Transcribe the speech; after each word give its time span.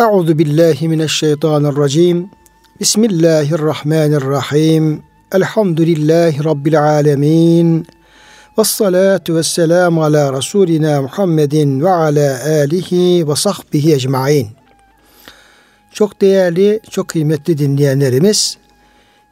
Euzu 0.00 0.38
billahi 0.38 0.88
mineşşeytanirracim. 0.88 2.30
Bismillahirrahmanirrahim. 2.80 5.02
Elhamdülillahi 5.32 6.44
rabbil 6.44 6.82
alamin. 6.82 7.86
Ves 8.58 8.68
salatu 8.68 9.34
vesselam 9.34 9.98
ala 9.98 10.32
rasulina 10.32 11.02
Muhammedin 11.02 11.80
ve 11.80 11.90
ala 11.90 12.40
alihi 12.44 13.28
ve 13.28 13.36
sahbihi 13.36 13.94
ecmaîn. 13.94 14.48
Çok 15.92 16.20
değerli, 16.20 16.80
çok 16.90 17.08
kıymetli 17.08 17.58
dinleyenlerimiz, 17.58 18.58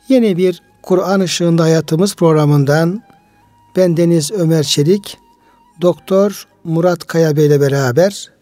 yeni 0.09 0.37
bir 0.37 0.62
Kur'an 0.83 1.21
ışığında 1.21 1.62
hayatımız 1.62 2.15
programından 2.15 3.03
ben 3.77 3.96
Deniz 3.96 4.33
Ömer 4.33 4.62
Çelik, 4.62 5.19
Doktor 5.83 6.46
Murat 6.65 7.07
Kaya 7.07 7.37
Bey 7.37 7.46
ile 7.46 7.61
beraber 7.61 8.35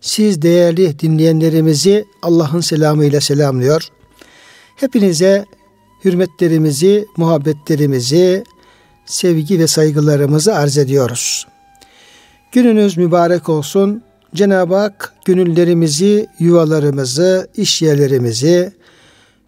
siz 0.00 0.42
değerli 0.42 0.98
dinleyenlerimizi 0.98 2.04
Allah'ın 2.22 2.60
selamıyla 2.60 3.20
selamlıyor. 3.20 3.88
Hepinize 4.76 5.44
hürmetlerimizi, 6.04 7.06
muhabbetlerimizi, 7.16 8.44
sevgi 9.06 9.58
ve 9.58 9.66
saygılarımızı 9.66 10.54
arz 10.54 10.78
ediyoruz. 10.78 11.46
Gününüz 12.52 12.96
mübarek 12.96 13.48
olsun. 13.48 14.02
Cenab-ı 14.34 14.76
Hak 14.76 15.14
gönüllerimizi, 15.24 16.26
yuvalarımızı, 16.38 17.48
iş 17.56 17.82
yerlerimizi, 17.82 18.72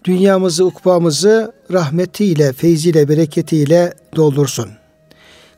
dünyamızı, 0.04 0.64
ukbamızı 0.64 1.52
rahmetiyle, 1.72 2.52
feyziyle, 2.52 3.08
bereketiyle 3.08 3.94
doldursun. 4.16 4.70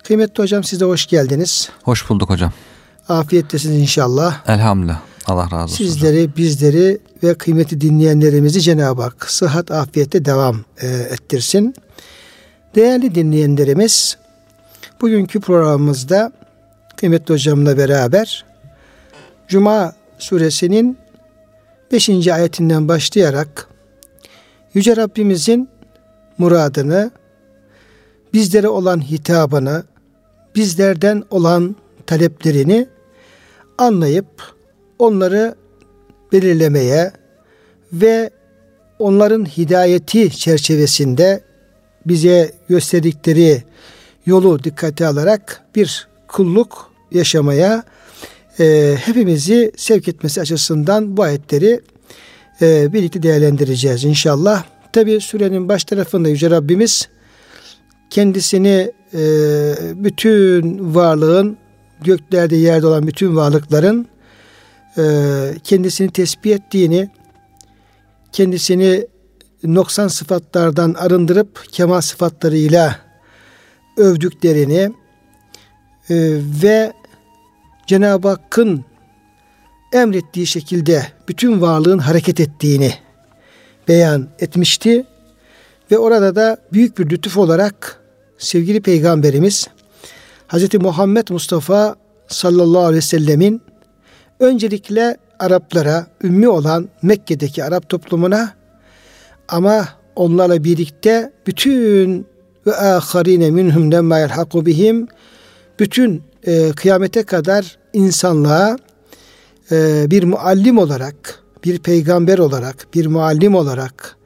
Kıymetli 0.02 0.42
hocam 0.42 0.64
siz 0.64 0.80
de 0.80 0.84
hoş 0.84 1.06
geldiniz. 1.06 1.68
Hoş 1.82 2.10
bulduk 2.10 2.30
hocam. 2.30 2.52
Afiyettesiniz 3.08 3.80
inşallah. 3.80 4.48
Elhamdülillah. 4.48 5.00
Allah 5.26 5.44
razı 5.44 5.56
olsun. 5.56 5.76
Sizleri, 5.76 6.22
hocam. 6.22 6.36
bizleri 6.36 6.98
ve 7.22 7.34
kıymeti 7.34 7.80
dinleyenlerimizi 7.80 8.60
Cenab-ı 8.60 9.02
Hak 9.02 9.30
sıhhat, 9.30 9.70
afiyette 9.70 10.24
devam 10.24 10.64
e, 10.80 10.86
ettirsin. 10.86 11.74
Değerli 12.74 13.14
dinleyenlerimiz, 13.14 14.16
bugünkü 15.00 15.40
programımızda 15.40 16.32
kıymetli 16.96 17.34
hocamla 17.34 17.76
beraber 17.76 18.44
Cuma 19.48 19.92
suresinin 20.18 20.98
5. 21.92 22.28
ayetinden 22.28 22.88
başlayarak 22.88 23.68
Yüce 24.74 24.96
Rabbimizin 24.96 25.68
muradını, 26.38 27.10
bizlere 28.32 28.68
olan 28.68 29.00
hitabını, 29.00 29.84
bizlerden 30.54 31.22
olan 31.30 31.76
taleplerini 32.06 32.93
anlayıp 33.78 34.26
onları 34.98 35.54
belirlemeye 36.32 37.12
ve 37.92 38.30
onların 38.98 39.44
hidayeti 39.44 40.36
çerçevesinde 40.36 41.40
bize 42.06 42.52
gösterdikleri 42.68 43.62
yolu 44.26 44.64
dikkate 44.64 45.06
alarak 45.06 45.62
bir 45.74 46.08
kulluk 46.28 46.92
yaşamaya 47.12 47.84
e, 48.60 48.96
hepimizi 49.04 49.72
sevk 49.76 50.08
etmesi 50.08 50.40
açısından 50.40 51.16
bu 51.16 51.22
ayetleri 51.22 51.80
e, 52.62 52.92
birlikte 52.92 53.22
değerlendireceğiz 53.22 54.04
inşallah. 54.04 54.64
Tabi 54.92 55.20
sürenin 55.20 55.68
baş 55.68 55.84
tarafında 55.84 56.28
Yüce 56.28 56.50
Rabbimiz 56.50 57.08
kendisini 58.10 58.92
e, 59.14 59.22
bütün 59.94 60.94
varlığın 60.94 61.56
göklerde 62.00 62.56
yerde 62.56 62.86
olan 62.86 63.06
bütün 63.06 63.36
varlıkların 63.36 64.06
e, 64.98 65.02
kendisini 65.64 66.10
tesbih 66.10 66.54
ettiğini 66.54 67.10
kendisini 68.32 69.06
noksan 69.64 70.08
sıfatlardan 70.08 70.94
arındırıp 70.94 71.64
kemal 71.72 72.00
sıfatlarıyla 72.00 73.00
övdüklerini 73.96 74.92
e, 76.10 76.16
ve 76.62 76.92
Cenab-ı 77.86 78.28
Hakk'ın 78.28 78.84
emrettiği 79.92 80.46
şekilde 80.46 81.06
bütün 81.28 81.60
varlığın 81.60 81.98
hareket 81.98 82.40
ettiğini 82.40 82.94
beyan 83.88 84.28
etmişti. 84.38 85.04
Ve 85.90 85.98
orada 85.98 86.36
da 86.36 86.56
büyük 86.72 86.98
bir 86.98 87.10
lütuf 87.10 87.36
olarak 87.36 88.00
sevgili 88.38 88.80
peygamberimiz 88.80 89.68
Hz. 90.54 90.74
Muhammed 90.74 91.28
Mustafa 91.30 91.96
sallallahu 92.28 92.82
aleyhi 92.82 92.96
ve 92.96 93.00
sellemin 93.00 93.62
öncelikle 94.40 95.16
Araplara, 95.38 96.06
ümmi 96.22 96.48
olan 96.48 96.88
Mekke'deki 97.02 97.64
Arap 97.64 97.88
toplumuna 97.88 98.54
ama 99.48 99.88
onlarla 100.16 100.64
birlikte 100.64 101.32
bütün 101.46 102.26
ve 102.66 102.76
aharine 102.76 103.50
minhum 103.50 103.92
lemma 103.92 104.18
yelhaku 104.18 104.66
bihim 104.66 105.08
bütün 105.78 106.22
e, 106.46 106.72
kıyamete 106.72 107.22
kadar 107.22 107.78
insanlığa 107.92 108.76
e, 109.70 110.06
bir 110.10 110.22
muallim 110.24 110.78
olarak, 110.78 111.42
bir 111.64 111.78
peygamber 111.78 112.38
olarak, 112.38 112.86
bir 112.94 113.06
muallim 113.06 113.54
olarak, 113.54 114.16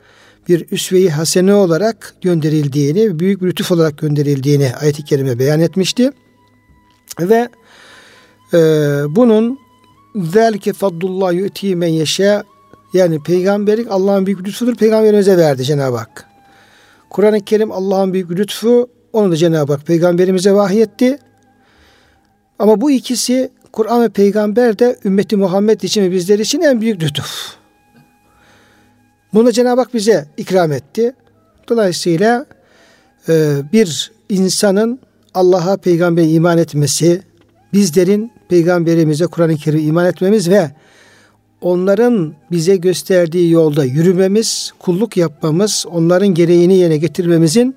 bir 0.48 0.66
üsve-i 0.70 1.10
hasene 1.10 1.54
olarak 1.54 2.14
gönderildiğini, 2.22 3.18
büyük 3.18 3.42
bir 3.42 3.46
lütuf 3.46 3.72
olarak 3.72 3.98
gönderildiğini 3.98 4.72
ayet-i 4.80 5.04
kerime 5.04 5.38
beyan 5.38 5.60
etmişti. 5.60 6.10
Ve 7.20 7.48
e, 8.52 8.58
bunun 9.08 9.58
zelke 10.16 10.72
faddullah 10.72 11.32
yu'ti 11.32 11.76
men 11.76 11.88
yeşâ 11.88 12.44
yani 12.92 13.22
peygamberlik 13.22 13.90
Allah'ın 13.90 14.26
büyük 14.26 14.46
lütfudur. 14.46 14.74
Peygamberimize 14.74 15.36
verdi 15.36 15.64
Cenab-ı 15.64 15.96
Hak. 15.96 16.26
Kur'an-ı 17.10 17.40
Kerim 17.40 17.72
Allah'ın 17.72 18.12
büyük 18.12 18.30
lütfu. 18.30 18.90
Onu 19.12 19.32
da 19.32 19.36
Cenab-ı 19.36 19.72
Hak 19.72 19.86
peygamberimize 19.86 20.52
vahyetti. 20.52 21.18
Ama 22.58 22.80
bu 22.80 22.90
ikisi 22.90 23.50
Kur'an 23.72 24.02
ve 24.02 24.08
peygamber 24.08 24.78
de 24.78 24.96
ümmeti 25.04 25.36
Muhammed 25.36 25.80
için 25.80 26.02
ve 26.02 26.12
bizler 26.12 26.38
için 26.38 26.60
en 26.60 26.80
büyük 26.80 27.02
lütuf. 27.02 27.57
Bunu 29.34 29.52
Cenab-ı 29.52 29.80
Hak 29.80 29.94
bize 29.94 30.26
ikram 30.36 30.72
etti. 30.72 31.14
Dolayısıyla 31.68 32.46
e, 33.28 33.56
bir 33.72 34.12
insanın 34.28 35.00
Allah'a 35.34 35.76
peygamber 35.76 36.24
iman 36.24 36.58
etmesi, 36.58 37.22
bizlerin 37.72 38.32
peygamberimize 38.48 39.26
Kur'an-ı 39.26 39.56
Kerim 39.56 39.88
iman 39.88 40.06
etmemiz 40.06 40.50
ve 40.50 40.70
onların 41.60 42.34
bize 42.50 42.76
gösterdiği 42.76 43.50
yolda 43.50 43.84
yürümemiz, 43.84 44.72
kulluk 44.78 45.16
yapmamız, 45.16 45.84
onların 45.90 46.28
gereğini 46.28 46.76
yerine 46.76 46.96
getirmemizin 46.96 47.76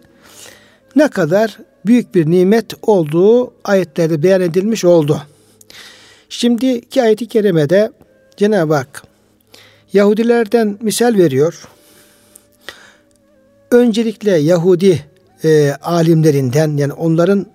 ne 0.96 1.08
kadar 1.08 1.58
büyük 1.86 2.16
bir 2.16 2.32
nimet 2.32 2.74
olduğu 2.82 3.54
ayetlerde 3.64 4.24
beyan 4.24 4.42
edilmiş 4.42 4.86
oldu. 4.86 5.22
Şimdiki 6.30 7.02
ayeti 7.02 7.28
kerimede 7.28 7.92
Cenab-ı 8.38 8.74
Hak 8.74 9.11
Yahudilerden 9.94 10.78
misal 10.82 11.18
veriyor. 11.18 11.68
Öncelikle 13.72 14.32
Yahudi 14.32 15.06
e, 15.44 15.72
alimlerinden 15.82 16.78
yani 16.78 16.94
onların 16.94 17.46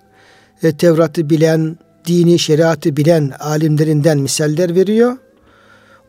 e, 0.63 0.77
Tevrat'ı 0.77 1.29
bilen, 1.29 1.77
dini 2.05 2.39
şeriatı 2.39 2.97
bilen 2.97 3.31
alimlerinden 3.39 4.17
misaller 4.17 4.75
veriyor. 4.75 5.17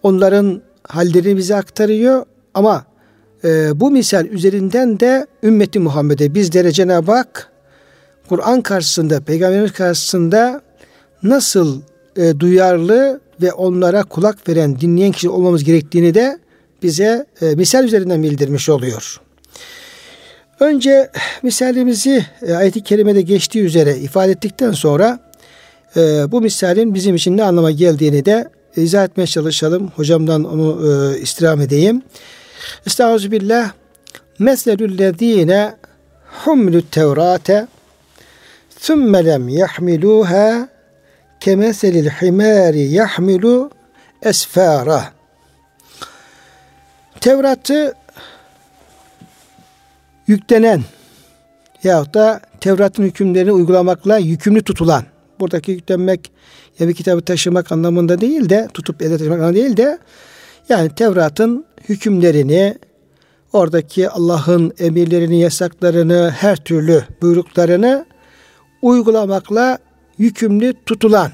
Onların 0.03 0.63
hallerini 0.89 1.37
bize 1.37 1.55
aktarıyor 1.55 2.25
ama 2.55 2.85
e, 3.45 3.81
bu 3.81 3.91
misal 3.91 4.27
üzerinden 4.27 5.01
de 5.01 5.27
ümmeti 5.43 5.79
Muhammed'e 5.79 6.35
bizlere 6.35 6.73
Cenab-ı 6.73 7.13
Hak 7.13 7.53
Kur'an 8.29 8.61
karşısında, 8.63 9.21
peygamberimiz 9.21 9.73
karşısında 9.73 10.61
nasıl 11.23 11.81
e, 12.17 12.41
duyarlı 12.41 13.21
ve 13.43 13.53
onlara 13.53 14.03
kulak 14.03 14.49
veren, 14.49 14.81
dinleyen 14.81 15.13
kişi 15.13 15.29
olmamız 15.29 15.65
gerektiğini 15.65 16.15
de 16.15 16.39
bize 16.83 17.27
e, 17.41 17.55
misal 17.55 17.85
üzerinden 17.85 18.23
bildirmiş 18.23 18.69
oluyor. 18.69 19.21
Önce 20.61 21.11
misalimizi 21.43 22.27
e, 22.43 22.53
ayet-i 22.53 22.83
kerimede 22.83 23.23
geçtiği 23.23 23.61
üzere 23.61 23.97
ifade 23.97 24.33
ettikten 24.33 24.73
sonra 24.73 25.21
e, 25.97 26.01
bu 26.33 26.41
misalin 26.41 26.95
bizim 26.95 27.15
için 27.15 27.37
ne 27.37 27.45
anlama 27.45 27.71
geldiğini 27.71 28.25
de 28.25 28.49
izah 28.77 29.05
etmeye 29.05 29.27
çalışalım. 29.27 29.91
Hocamdan 29.97 30.45
onu 30.45 30.89
e, 30.89 31.21
istirham 31.21 31.61
edeyim. 31.61 32.03
Estağfirullah. 32.87 33.73
Meselüllezine 34.39 35.75
humlü 36.45 36.83
tevrate 36.83 37.67
thumme 38.81 39.25
lem 39.25 39.49
yahmiluha 39.49 40.69
kemeselil 41.41 42.09
himari 42.09 42.81
yahmilu 42.81 43.71
esfara. 44.23 45.05
Tevrat'ı 47.21 47.95
yüklenen 50.27 50.83
yahut 51.85 52.15
da 52.15 52.41
Tevrat'ın 52.61 53.03
hükümlerini 53.03 53.53
uygulamakla 53.53 54.19
yükümlü 54.19 54.63
tutulan 54.63 55.05
buradaki 55.41 55.71
yüklenmek 55.71 56.33
ya 56.79 56.89
bir 56.89 56.95
kitabı 56.95 57.23
taşımak 57.23 57.73
anlamında 57.73 58.21
değil 58.21 58.49
de 58.49 58.69
tutup 58.75 59.03
elde 59.03 59.19
taşımak 59.19 59.39
anlamında 59.39 59.57
değil 59.57 59.77
de 59.77 59.99
Yani 60.69 60.95
Tevrat'ın 60.95 61.65
hükümlerini, 61.89 62.79
oradaki 63.53 64.11
Allah'ın 64.11 64.73
emirlerini, 64.79 65.41
yasaklarını, 65.41 66.31
her 66.37 66.57
türlü 66.57 67.05
buyruklarını 67.23 68.07
uygulamakla 68.83 69.79
yükümlü 70.19 70.75
tutulan. 70.87 71.33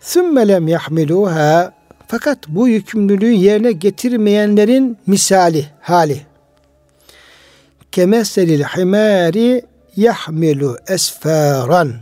Sümme 0.00 0.48
lem 0.48 0.68
yahmiluha 0.68 1.72
fakat 2.06 2.48
bu 2.48 2.68
yükümlülüğü 2.68 3.32
yerine 3.32 3.72
getirmeyenlerin 3.72 4.98
misali, 5.06 5.66
hali. 5.80 6.22
Kemeselil 7.92 8.62
himari 8.62 9.62
yahmilu 9.96 10.78
esfaran. 10.88 11.92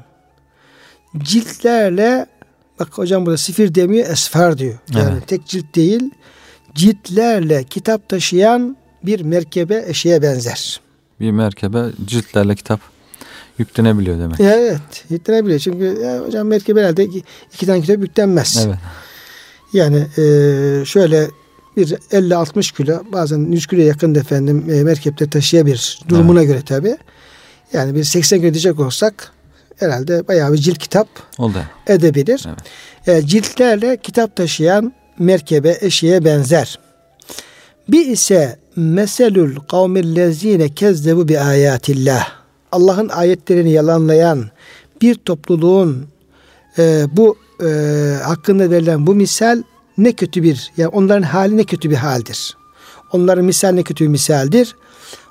Ciltlerle 1.18 2.26
bak 2.80 2.88
hocam 2.98 3.26
burada 3.26 3.36
sifir 3.36 3.74
demiyor 3.74 4.10
esfar 4.10 4.58
diyor. 4.58 4.78
Yani 4.94 5.12
evet. 5.12 5.28
tek 5.28 5.46
cilt 5.46 5.76
değil 5.76 6.10
ciltlerle 6.74 7.64
kitap 7.64 8.08
taşıyan 8.08 8.76
bir 9.02 9.20
merkebe 9.20 9.84
eşeğe 9.88 10.22
benzer. 10.22 10.80
Bir 11.20 11.30
merkebe 11.30 11.84
ciltlerle 12.06 12.54
kitap 12.54 12.80
yüklenebiliyor 13.58 14.18
demek. 14.18 14.40
Evet 14.40 15.04
yüklenebiliyor. 15.10 15.60
Çünkü 15.60 16.00
ya 16.04 16.20
hocam 16.26 16.46
merkebe 16.46 16.80
herhalde 16.80 17.04
iki, 17.04 17.22
iki 17.54 17.66
tane 17.66 17.80
kitap 17.80 17.98
yüklenmez. 17.98 18.66
Evet. 18.66 18.78
Yani 19.72 19.96
e, 19.96 20.84
şöyle 20.84 21.26
bir 21.76 21.86
50-60 21.88 22.76
kilo 22.76 23.02
bazen 23.12 23.38
100 23.52 23.66
kilo 23.66 23.80
yakın 23.80 24.14
efendim 24.14 24.64
e, 24.70 24.82
merkepte 24.84 25.30
taşıyabilir. 25.30 26.00
Durumuna 26.08 26.40
evet. 26.42 26.48
göre 26.48 26.62
tabi. 26.62 26.96
Yani 27.72 27.94
bir 27.94 28.04
80 28.04 28.40
kilo 28.40 28.52
diyecek 28.54 28.80
olsak 28.80 29.32
herhalde 29.76 30.28
bayağı 30.28 30.52
bir 30.52 30.58
cilt 30.58 30.78
kitap 30.78 31.08
Oldu. 31.38 31.58
edebilir. 31.86 32.46
Evet. 33.06 33.24
E, 33.24 33.26
ciltlerle 33.26 33.96
kitap 33.96 34.36
taşıyan 34.36 34.92
merkebe 35.18 35.78
eşeğe 35.80 36.24
benzer. 36.24 36.78
Bir 37.88 38.06
ise 38.06 38.58
meselül 38.76 39.56
kavmillezine 39.56 40.68
kezzebu 40.74 41.28
bi 41.28 41.40
ayatillah. 41.40 42.37
Allah'ın 42.72 43.08
ayetlerini 43.08 43.70
yalanlayan 43.70 44.44
bir 45.02 45.14
topluluğun 45.14 46.06
e, 46.78 47.06
bu 47.12 47.36
e, 47.64 47.68
hakkında 48.22 48.70
verilen 48.70 49.06
bu 49.06 49.14
misal 49.14 49.62
ne 49.98 50.12
kötü 50.12 50.42
bir 50.42 50.72
yani 50.76 50.88
onların 50.88 51.22
hali 51.22 51.56
ne 51.56 51.64
kötü 51.64 51.90
bir 51.90 51.96
haldir. 51.96 52.56
Onların 53.12 53.44
misal 53.44 53.72
ne 53.72 53.82
kötü 53.82 54.04
bir 54.04 54.08
misaldir. 54.08 54.76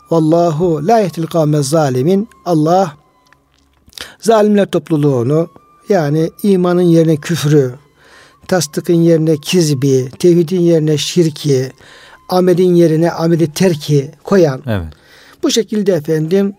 Vallahu 0.10 0.88
la 0.88 1.00
yehdil 1.00 1.25
kavme 1.25 1.63
zalimin. 1.63 2.30
Allah 2.45 2.94
zalimler 4.19 4.66
topluluğunu 4.66 5.50
yani 5.89 6.30
imanın 6.44 6.81
yerine 6.81 7.16
küfrü, 7.16 7.75
tasdıkın 8.48 8.94
yerine 8.94 9.38
kizbi, 9.38 10.10
tevhidin 10.19 10.62
yerine 10.62 10.98
şirki, 10.98 11.72
amelin 12.30 12.75
yerine 12.75 13.12
ameli 13.12 13.54
terki 13.54 14.12
koyan. 14.24 14.62
Evet. 14.68 14.94
Bu 15.44 15.51
şekilde 15.51 15.94
efendim 15.94 16.54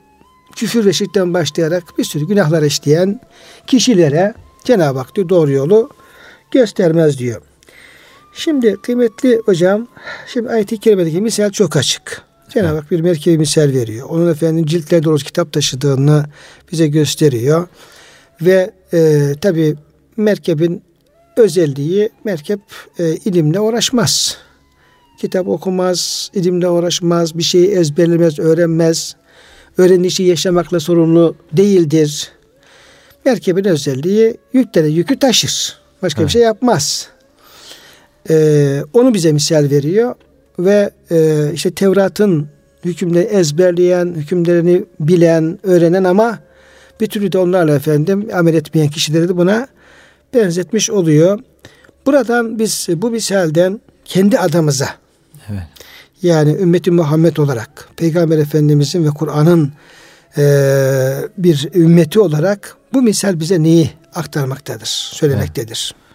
küfür 0.58 0.86
ve 0.86 0.92
şirkten 0.92 1.34
başlayarak 1.34 1.98
bir 1.98 2.04
sürü 2.04 2.26
günahlar 2.26 2.62
işleyen 2.62 3.20
kişilere 3.66 4.34
Cenab-ı 4.64 4.98
Hak 4.98 5.16
diyor 5.16 5.28
doğru 5.28 5.50
yolu 5.50 5.90
göstermez 6.50 7.18
diyor. 7.18 7.42
Şimdi 8.34 8.76
kıymetli 8.82 9.36
hocam, 9.44 9.86
şimdi 10.26 10.48
ayet-i 10.48 10.78
kerimedeki 10.78 11.20
misal 11.20 11.50
çok 11.50 11.76
açık. 11.76 12.22
Cenab-ı 12.48 12.76
Hak 12.76 12.90
bir 12.90 13.00
merkebi 13.00 13.38
misal 13.38 13.62
veriyor. 13.62 14.08
Onun 14.10 14.30
efendim 14.30 14.66
ciltler 14.66 15.02
dolu 15.02 15.16
kitap 15.16 15.52
taşıdığını 15.52 16.24
bize 16.72 16.86
gösteriyor. 16.86 17.68
Ve 18.42 18.70
e, 18.92 19.32
tabi 19.40 19.76
merkebin 20.16 20.82
özelliği 21.36 22.10
merkep 22.24 22.60
e, 22.98 23.16
ilimle 23.16 23.60
uğraşmaz. 23.60 24.36
Kitap 25.20 25.48
okumaz, 25.48 26.30
ilimle 26.34 26.68
uğraşmaz, 26.68 27.38
bir 27.38 27.42
şeyi 27.42 27.68
ezberlemez, 27.70 28.38
öğrenmez. 28.38 29.16
Öğrenişi 29.78 30.22
yaşamakla 30.22 30.80
sorumlu 30.80 31.36
değildir. 31.52 32.32
Merkebin 33.24 33.64
özelliği 33.64 34.36
yüklere 34.52 34.88
yükü 34.88 35.18
taşır. 35.18 35.78
Başka 36.02 36.20
evet. 36.20 36.28
bir 36.28 36.32
şey 36.32 36.42
yapmaz. 36.42 37.08
Ee, 38.30 38.82
onu 38.92 39.14
bize 39.14 39.32
misal 39.32 39.70
veriyor 39.70 40.14
ve 40.58 40.90
e, 41.10 41.50
işte 41.54 41.70
Tevrat'ın 41.70 42.48
hükümleri 42.84 43.24
ezberleyen, 43.24 44.14
hükümlerini 44.16 44.84
bilen, 45.00 45.58
öğrenen 45.62 46.04
ama 46.04 46.38
bir 47.00 47.06
türlü 47.06 47.32
de 47.32 47.38
onlarla 47.38 47.74
efendim 47.74 48.28
amel 48.34 48.54
etmeyen 48.54 48.88
kişileri 48.88 49.28
de 49.28 49.36
buna 49.36 49.68
benzetmiş 50.34 50.90
oluyor. 50.90 51.40
Buradan 52.06 52.58
biz 52.58 52.86
bu 52.96 53.10
misalden 53.10 53.80
kendi 54.04 54.38
adamıza 54.38 54.88
evet. 55.50 55.77
Yani 56.22 56.52
ümmeti 56.52 56.90
Muhammed 56.90 57.36
olarak 57.36 57.88
Peygamber 57.96 58.38
Efendimizin 58.38 59.04
ve 59.04 59.08
Kur'an'ın 59.08 59.72
e, 60.38 60.44
bir 61.38 61.68
ümmeti 61.74 62.20
olarak 62.20 62.76
bu 62.92 63.02
misal 63.02 63.40
bize 63.40 63.62
neyi 63.62 63.90
aktarmaktadır, 64.14 64.86
söylemektedir? 64.86 65.94
Evet. 65.94 66.08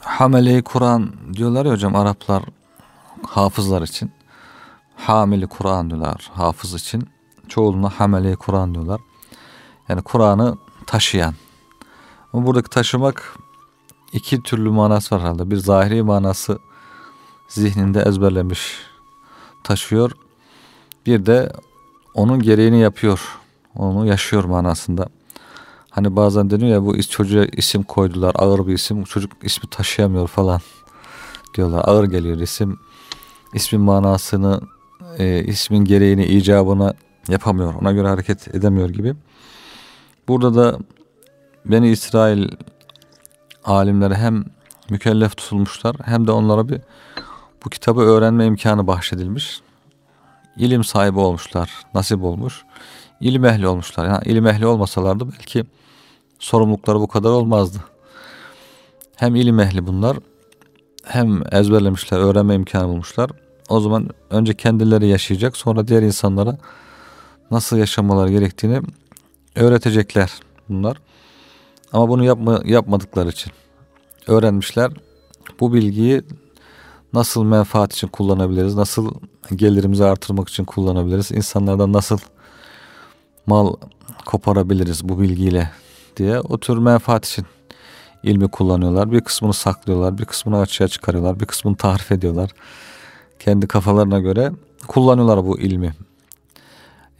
Hamele-i 0.00 0.62
Kur'an 0.62 1.12
diyorlar 1.32 1.66
ya 1.66 1.72
hocam 1.72 1.96
Araplar 1.96 2.42
hafızlar 3.26 3.82
için. 3.82 4.12
Hamili 4.96 5.46
Kur'an 5.46 5.90
diyorlar 5.90 6.30
hafız 6.32 6.74
için. 6.74 7.08
Çoğuluna 7.48 7.88
hamele-i 7.88 8.36
Kur'an 8.36 8.74
diyorlar. 8.74 9.00
Yani 9.88 10.02
Kur'an'ı 10.02 10.56
taşıyan, 10.86 11.34
ama 12.32 12.46
buradaki 12.46 12.70
taşımak 12.70 13.34
iki 14.12 14.42
türlü 14.42 14.70
manası 14.70 15.14
var 15.14 15.22
herhalde. 15.22 15.50
Bir 15.50 15.56
zahiri 15.56 16.02
manası 16.02 16.58
zihninde 17.48 18.02
ezberlemiş 18.02 18.76
taşıyor. 19.64 20.10
Bir 21.06 21.26
de 21.26 21.52
onun 22.14 22.42
gereğini 22.42 22.80
yapıyor. 22.80 23.38
Onu 23.74 24.06
yaşıyor 24.06 24.44
manasında. 24.44 25.08
Hani 25.90 26.16
bazen 26.16 26.50
deniyor 26.50 26.70
ya 26.70 26.86
bu 26.86 27.02
çocuğa 27.02 27.44
isim 27.44 27.82
koydular. 27.82 28.34
Ağır 28.34 28.66
bir 28.66 28.72
isim. 28.74 29.04
Çocuk 29.04 29.32
ismi 29.42 29.70
taşıyamıyor 29.70 30.28
falan 30.28 30.60
diyorlar. 31.54 31.82
Ağır 31.84 32.04
geliyor 32.04 32.38
isim. 32.38 32.78
İsmin 33.54 33.80
manasını, 33.80 34.60
e, 35.18 35.44
ismin 35.44 35.84
gereğini, 35.84 36.24
icabını 36.24 36.94
yapamıyor. 37.28 37.74
Ona 37.74 37.92
göre 37.92 38.08
hareket 38.08 38.54
edemiyor 38.54 38.88
gibi. 38.90 39.14
Burada 40.28 40.54
da 40.54 40.78
Beni 41.70 41.90
İsrail 41.90 42.48
alimleri 43.64 44.14
hem 44.14 44.44
mükellef 44.90 45.36
tutulmuşlar 45.36 45.96
hem 46.04 46.26
de 46.26 46.32
onlara 46.32 46.68
bir 46.68 46.80
bu 47.66 47.70
kitabı 47.70 48.00
öğrenme 48.00 48.46
imkanı 48.46 48.86
bahşedilmiş. 48.86 49.60
İlim 50.56 50.84
sahibi 50.84 51.18
olmuşlar, 51.18 51.70
nasip 51.94 52.22
olmuş. 52.22 52.64
İlim 53.20 53.44
ehli 53.44 53.68
olmuşlar. 53.68 54.06
Yani 54.06 54.22
ilim 54.24 54.46
ehli 54.46 54.66
olmasalardı 54.66 55.32
belki 55.32 55.64
sorumlulukları 56.38 57.00
bu 57.00 57.08
kadar 57.08 57.30
olmazdı. 57.30 57.78
Hem 59.16 59.36
ilim 59.36 59.60
ehli 59.60 59.86
bunlar 59.86 60.16
hem 61.04 61.54
ezberlemişler, 61.54 62.18
öğrenme 62.18 62.54
imkanı 62.54 62.88
bulmuşlar. 62.88 63.30
O 63.68 63.80
zaman 63.80 64.10
önce 64.30 64.54
kendileri 64.54 65.06
yaşayacak 65.06 65.56
sonra 65.56 65.88
diğer 65.88 66.02
insanlara 66.02 66.58
nasıl 67.50 67.76
yaşamaları 67.76 68.30
gerektiğini 68.30 68.80
öğretecekler 69.54 70.32
bunlar. 70.68 70.96
Ama 71.92 72.08
bunu 72.08 72.24
yapma, 72.24 72.62
yapmadıkları 72.64 73.28
için 73.28 73.52
öğrenmişler. 74.26 74.92
Bu 75.60 75.74
bilgiyi 75.74 76.22
nasıl 77.16 77.44
menfaat 77.44 77.92
için 77.92 78.08
kullanabiliriz? 78.08 78.74
Nasıl 78.74 79.10
gelirimizi 79.54 80.04
artırmak 80.04 80.48
için 80.48 80.64
kullanabiliriz? 80.64 81.32
İnsanlardan 81.32 81.92
nasıl 81.92 82.18
mal 83.46 83.74
koparabiliriz 84.26 85.08
bu 85.08 85.20
bilgiyle 85.20 85.70
diye 86.16 86.40
o 86.40 86.58
tür 86.58 86.78
menfaat 86.78 87.26
için 87.26 87.46
ilmi 88.22 88.48
kullanıyorlar. 88.48 89.12
Bir 89.12 89.20
kısmını 89.20 89.52
saklıyorlar, 89.52 90.18
bir 90.18 90.24
kısmını 90.24 90.60
açığa 90.60 90.88
çıkarıyorlar, 90.88 91.40
bir 91.40 91.46
kısmını 91.46 91.76
tarif 91.76 92.12
ediyorlar. 92.12 92.50
Kendi 93.38 93.68
kafalarına 93.68 94.18
göre 94.18 94.52
kullanıyorlar 94.88 95.46
bu 95.46 95.58
ilmi. 95.58 95.94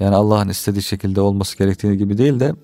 Yani 0.00 0.17
Allah'ın 0.17 0.49
istediği 0.49 0.83
şekilde 0.83 1.21
olması 1.21 1.59
gerektiği 1.59 1.99
gibi 1.99 2.19
değil 2.19 2.41
de 2.41 2.55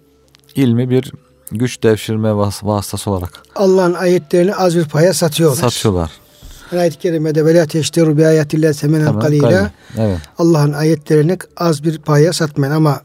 ilmi 0.54 0.90
bir 0.90 1.12
güç 1.52 1.82
devşirme 1.82 2.36
vas 2.36 2.64
vasıtası 2.64 3.10
olarak. 3.10 3.42
Allah'ın 3.54 3.94
ayetlerini 3.94 4.54
az 4.54 4.76
bir 4.76 4.84
paya 4.84 5.14
satıyorlar. 5.14 5.70
Satıyorlar. 5.70 6.21
Ayet-i 6.78 6.98
kerimede 6.98 7.46
ve 7.46 7.54
la 7.54 7.66
teşteru 7.66 8.18
bi 8.18 8.26
ayatillah 8.26 8.72
semenen 8.72 9.20
kalile. 9.20 9.70
Evet. 9.98 10.18
Allah'ın 10.38 10.72
ayetlerini 10.72 11.38
az 11.56 11.84
bir 11.84 11.98
paya 11.98 12.32
satmayın 12.32 12.72
ama 12.72 13.00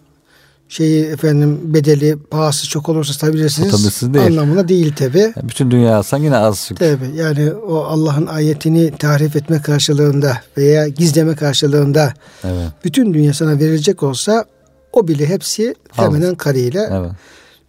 şeyi 0.70 1.06
efendim 1.06 1.60
bedeli 1.64 2.18
pahası 2.32 2.70
çok 2.70 2.90
olursa 2.90 3.14
satabilirsiniz 3.14 4.14
değil. 4.14 4.26
anlamına 4.26 4.68
değil 4.68 4.96
tabi. 4.96 5.20
Yani 5.20 5.34
bütün 5.50 5.72
dünya 5.72 5.98
alsan 5.98 6.18
yine 6.18 6.38
az 6.38 6.66
çünkü. 6.68 6.80
Tabi 6.80 7.16
yani 7.16 7.54
o 7.54 7.84
Allah'ın 7.84 8.26
ayetini 8.26 8.92
tahrif 8.98 9.36
etme 9.36 9.62
karşılığında 9.62 10.38
veya 10.58 10.88
gizleme 10.88 11.36
karşılığında 11.36 12.14
evet. 12.44 12.70
bütün 12.84 13.14
dünya 13.14 13.34
sana 13.34 13.60
verilecek 13.60 14.04
olsa 14.04 14.46
o 14.94 15.08
bile 15.08 15.26
hepsi 15.26 15.76
femenen 15.92 16.36
kariyle. 16.36 16.90
Evet. 16.92 17.12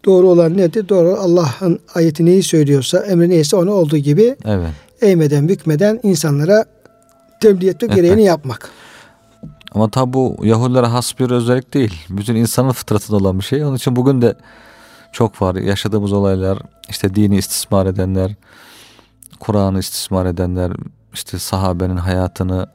Doğru 0.04 0.28
olan 0.28 0.56
nedir? 0.56 0.88
Doğru 0.88 1.16
Allah'ın 1.20 1.80
ayeti 1.94 2.24
neyi 2.24 2.42
söylüyorsa, 2.42 2.98
emri 2.98 3.28
neyse 3.28 3.56
onu 3.56 3.72
olduğu 3.72 3.96
gibi 3.96 4.36
evet. 4.44 4.68
Eğmeden 5.02 5.48
bükmeden 5.48 6.00
insanlara 6.02 6.64
tebliğ 7.40 7.68
etmek 7.68 7.94
gereğini 7.94 8.24
yapmak. 8.24 8.70
Ama 9.72 9.90
tabi 9.90 10.12
bu 10.12 10.36
Yahudilere 10.42 10.86
has 10.86 11.18
bir 11.18 11.30
özellik 11.30 11.74
değil. 11.74 12.06
Bütün 12.10 12.34
insanın 12.34 12.72
fıtratında 12.72 13.16
olan 13.16 13.38
bir 13.38 13.44
şey. 13.44 13.64
Onun 13.64 13.76
için 13.76 13.96
bugün 13.96 14.22
de 14.22 14.34
çok 15.12 15.42
var. 15.42 15.54
Yaşadığımız 15.54 16.12
olaylar, 16.12 16.58
işte 16.88 17.14
dini 17.14 17.36
istismar 17.36 17.86
edenler, 17.86 18.34
Kur'an'ı 19.40 19.78
istismar 19.78 20.26
edenler, 20.26 20.72
işte 21.14 21.38
sahabenin 21.38 21.96
hayatını, 21.96 22.66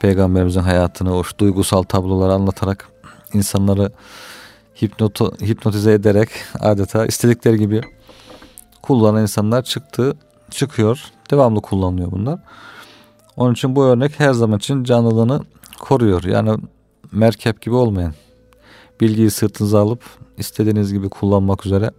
peygamberimizin 0.00 0.60
hayatını, 0.60 1.16
o 1.16 1.22
duygusal 1.38 1.82
tabloları 1.82 2.32
anlatarak 2.32 2.88
insanları 3.32 3.92
hipnotu, 4.82 5.36
hipnotize 5.40 5.92
ederek 5.92 6.28
adeta 6.60 7.06
istedikleri 7.06 7.58
gibi 7.58 7.80
kullanan 8.82 9.22
insanlar 9.22 9.62
çıktı, 9.62 10.16
çıkıyor. 10.50 11.04
Devamlı 11.30 11.60
kullanılıyor 11.60 12.10
bunlar. 12.12 12.40
Onun 13.36 13.52
için 13.52 13.76
bu 13.76 13.84
örnek 13.84 14.20
her 14.20 14.32
zaman 14.32 14.58
için 14.58 14.84
canlılığını 14.84 15.40
koruyor. 15.80 16.24
Yani 16.24 16.58
merkep 17.12 17.62
gibi 17.62 17.74
olmayın. 17.74 18.14
Bilgiyi 19.00 19.30
sırtınıza 19.30 19.80
alıp 19.80 20.02
istediğiniz 20.38 20.92
gibi 20.92 21.08
kullanmak 21.08 21.66
üzere 21.66 21.90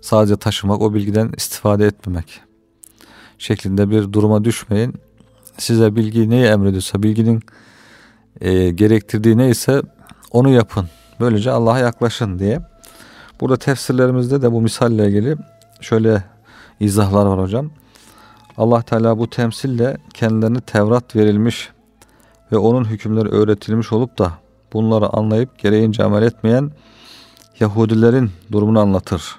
sadece 0.00 0.36
taşımak, 0.36 0.82
o 0.82 0.94
bilgiden 0.94 1.32
istifade 1.36 1.86
etmemek 1.86 2.40
şeklinde 3.38 3.90
bir 3.90 4.12
duruma 4.12 4.44
düşmeyin. 4.44 4.94
Size 5.58 5.96
bilgi 5.96 6.30
neyi 6.30 6.44
emrediyorsa, 6.44 7.02
bilginin 7.02 7.40
e, 8.40 8.70
gerektirdiği 8.70 9.38
neyse 9.38 9.82
onu 10.30 10.48
yapın. 10.48 10.88
Böylece 11.20 11.50
Allah'a 11.50 11.78
yaklaşın 11.78 12.38
diye. 12.38 12.60
Burada 13.40 13.56
tefsirlerimizde 13.56 14.42
de 14.42 14.52
bu 14.52 14.60
misalle 14.60 15.08
ilgili 15.08 15.36
şöyle 15.80 16.24
izahlar 16.80 17.26
var 17.26 17.40
hocam. 17.40 17.70
Allah 18.56 18.82
Teala 18.82 19.18
bu 19.18 19.30
temsille 19.30 19.96
kendilerine 20.14 20.60
Tevrat 20.60 21.16
verilmiş 21.16 21.70
ve 22.52 22.56
onun 22.56 22.84
hükümleri 22.84 23.28
öğretilmiş 23.28 23.92
olup 23.92 24.18
da 24.18 24.32
bunları 24.72 25.16
anlayıp 25.16 25.58
gereğince 25.58 26.04
amel 26.04 26.22
etmeyen 26.22 26.70
Yahudilerin 27.60 28.30
durumunu 28.52 28.80
anlatır. 28.80 29.36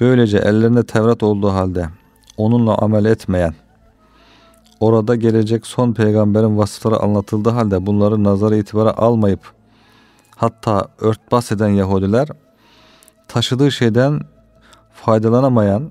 Böylece 0.00 0.38
ellerinde 0.38 0.86
Tevrat 0.86 1.22
olduğu 1.22 1.48
halde 1.48 1.88
onunla 2.36 2.78
amel 2.78 3.04
etmeyen, 3.04 3.54
orada 4.80 5.14
gelecek 5.14 5.66
son 5.66 5.92
peygamberin 5.92 6.58
vasıfları 6.58 6.96
anlatıldığı 6.96 7.50
halde 7.50 7.86
bunları 7.86 8.24
nazara 8.24 8.56
itibara 8.56 8.96
almayıp 8.96 9.52
hatta 10.36 10.88
örtbas 10.98 11.52
eden 11.52 11.68
Yahudiler 11.68 12.28
taşıdığı 13.28 13.72
şeyden 13.72 14.20
faydalanamayan 14.92 15.90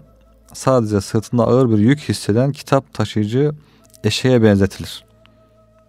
sadece 0.56 1.02
sırtında 1.02 1.48
ağır 1.48 1.70
bir 1.70 1.78
yük 1.78 2.00
hisseden 2.00 2.52
kitap 2.52 2.94
taşıyıcı 2.94 3.52
eşeğe 4.04 4.44
benzetilir. 4.44 5.06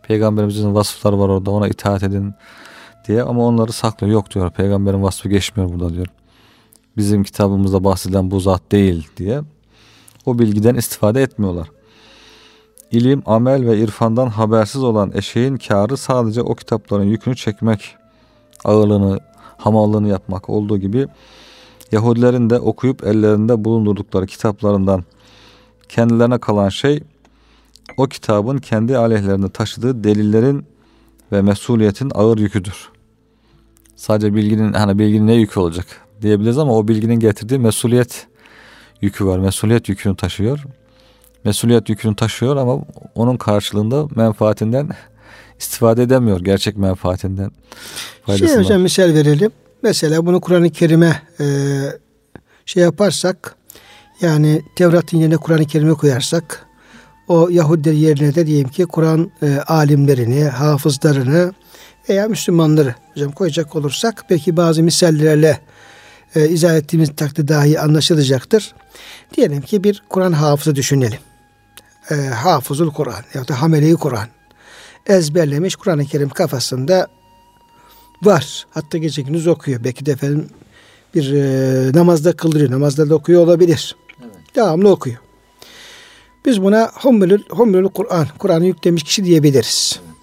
Peygamberimizin 0.02 0.74
vasıfları 0.74 1.18
var 1.18 1.28
orada 1.28 1.50
ona 1.50 1.68
itaat 1.68 2.02
edin 2.02 2.34
diye 3.08 3.22
ama 3.22 3.46
onları 3.46 3.72
saklıyor. 3.72 4.12
Yok 4.12 4.34
diyor 4.34 4.50
peygamberin 4.50 5.02
vasfı 5.02 5.28
geçmiyor 5.28 5.72
burada 5.72 5.94
diyor. 5.94 6.06
Bizim 6.96 7.24
kitabımızda 7.24 7.84
bahsedilen 7.84 8.30
bu 8.30 8.40
zat 8.40 8.62
değil 8.72 9.08
diye 9.16 9.40
o 10.26 10.38
bilgiden 10.38 10.74
istifade 10.74 11.22
etmiyorlar. 11.22 11.68
İlim, 12.90 13.22
amel 13.26 13.66
ve 13.66 13.78
irfandan 13.78 14.26
habersiz 14.26 14.82
olan 14.82 15.12
eşeğin 15.14 15.56
karı 15.56 15.96
sadece 15.96 16.42
o 16.42 16.54
kitapların 16.54 17.04
yükünü 17.04 17.36
çekmek, 17.36 17.96
ağırlığını, 18.64 19.20
hamallığını 19.56 20.08
yapmak 20.08 20.50
olduğu 20.50 20.78
gibi 20.78 21.06
Yahudilerin 21.92 22.50
de 22.50 22.58
okuyup 22.58 23.04
ellerinde 23.04 23.64
bulundurdukları 23.64 24.26
kitaplarından 24.26 25.04
kendilerine 25.88 26.38
kalan 26.38 26.68
şey 26.68 27.02
o 27.96 28.06
kitabın 28.06 28.58
kendi 28.58 28.98
aleyhlerinde 28.98 29.48
taşıdığı 29.48 30.04
delillerin 30.04 30.66
ve 31.32 31.42
mesuliyetin 31.42 32.10
ağır 32.14 32.38
yüküdür. 32.38 32.88
Sadece 33.96 34.34
bilginin 34.34 34.72
hani 34.72 34.98
bilginin 34.98 35.26
ne 35.26 35.34
yükü 35.34 35.60
olacak 35.60 35.86
diyebiliriz 36.22 36.58
ama 36.58 36.76
o 36.76 36.88
bilginin 36.88 37.20
getirdiği 37.20 37.58
mesuliyet 37.58 38.26
yükü 39.00 39.26
var. 39.26 39.38
Mesuliyet 39.38 39.88
yükünü 39.88 40.16
taşıyor. 40.16 40.64
Mesuliyet 41.44 41.88
yükünü 41.88 42.16
taşıyor 42.16 42.56
ama 42.56 42.78
onun 43.14 43.36
karşılığında 43.36 44.06
menfaatinden 44.16 44.88
istifade 45.58 46.02
edemiyor. 46.02 46.40
Gerçek 46.40 46.76
menfaatinden. 46.76 47.50
Şey 48.36 48.56
hocam 48.56 48.82
misal 48.82 49.14
verelim. 49.14 49.50
Mesela 49.82 50.26
bunu 50.26 50.40
Kur'an-ı 50.40 50.70
Kerim'e 50.70 51.22
e, 51.40 51.46
şey 52.66 52.82
yaparsak 52.82 53.56
yani 54.20 54.62
Tevrat'ın 54.76 55.18
yerine 55.18 55.36
Kur'an-ı 55.36 55.66
Kerim'e 55.66 55.94
koyarsak 55.94 56.66
o 57.28 57.48
Yahudiler 57.48 57.92
yerine 57.92 58.34
de 58.34 58.46
diyelim 58.46 58.68
ki 58.68 58.84
Kur'an 58.86 59.30
e, 59.42 59.58
alimlerini, 59.58 60.44
hafızlarını 60.44 61.52
veya 62.08 62.28
Müslümanları 62.28 62.94
hocam 63.14 63.32
koyacak 63.32 63.76
olursak 63.76 64.24
belki 64.30 64.56
bazı 64.56 64.82
misallerle 64.82 65.60
e, 66.34 66.48
izah 66.48 66.76
ettiğimiz 66.76 67.16
takdirde 67.16 67.48
dahi 67.48 67.80
anlaşılacaktır. 67.80 68.74
Diyelim 69.36 69.60
ki 69.60 69.84
bir 69.84 70.02
Kur'an 70.08 70.32
hafızı 70.32 70.74
düşünelim. 70.76 71.18
E, 72.10 72.14
hafızul 72.14 72.90
Kur'an 72.90 73.24
ya 73.34 73.48
da 73.48 73.62
hameleyi 73.62 73.94
Kur'an 73.94 74.28
ezberlemiş 75.06 75.76
Kur'an-ı 75.76 76.04
Kerim 76.04 76.28
kafasında 76.28 77.06
var. 78.22 78.66
Hatta 78.70 78.98
gece 78.98 79.22
gündüz 79.22 79.46
okuyor. 79.46 79.84
Belki 79.84 80.06
de 80.06 80.12
efendim 80.12 80.48
bir 81.14 81.32
e, 81.32 81.92
namazda 81.94 82.32
kıldırıyor. 82.32 82.70
Namazda 82.70 83.10
da 83.10 83.14
okuyor 83.14 83.42
olabilir. 83.42 83.96
Evet. 84.20 84.56
Devamlı 84.56 84.90
okuyor. 84.90 85.16
Biz 86.46 86.62
buna 86.62 86.90
hummülül, 86.94 87.42
hummülül 87.48 87.88
Kur'an, 87.88 88.26
Kur'an'ı 88.38 88.66
yüklemiş 88.66 89.02
kişi 89.02 89.24
diyebiliriz. 89.24 90.00
Evet. 90.04 90.16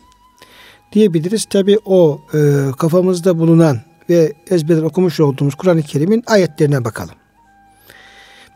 Diyebiliriz. 0.94 1.46
Tabi 1.46 1.80
o 1.86 2.22
e, 2.34 2.40
kafamızda 2.80 3.40
bulunan 3.40 3.82
ve 4.10 4.34
ezberden 4.50 4.84
okumuş 4.84 5.20
olduğumuz 5.20 5.56
Kur'an-ı 5.56 5.82
Kerim'in 5.82 6.24
ayetlerine 6.28 6.86
bakalım. 6.86 7.16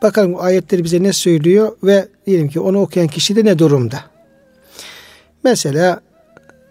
Bakalım 0.02 0.34
bu 0.34 0.42
ayetleri 0.42 0.84
bize 0.84 1.04
ne 1.04 1.14
söylüyor 1.14 1.78
ve 1.84 2.08
diyelim 2.26 2.50
ki 2.50 2.60
onu 2.60 2.82
okuyan 2.82 3.08
kişi 3.08 3.36
de 3.36 3.46
ne 3.46 3.60
durumda? 3.60 4.00
Mesela 5.44 6.02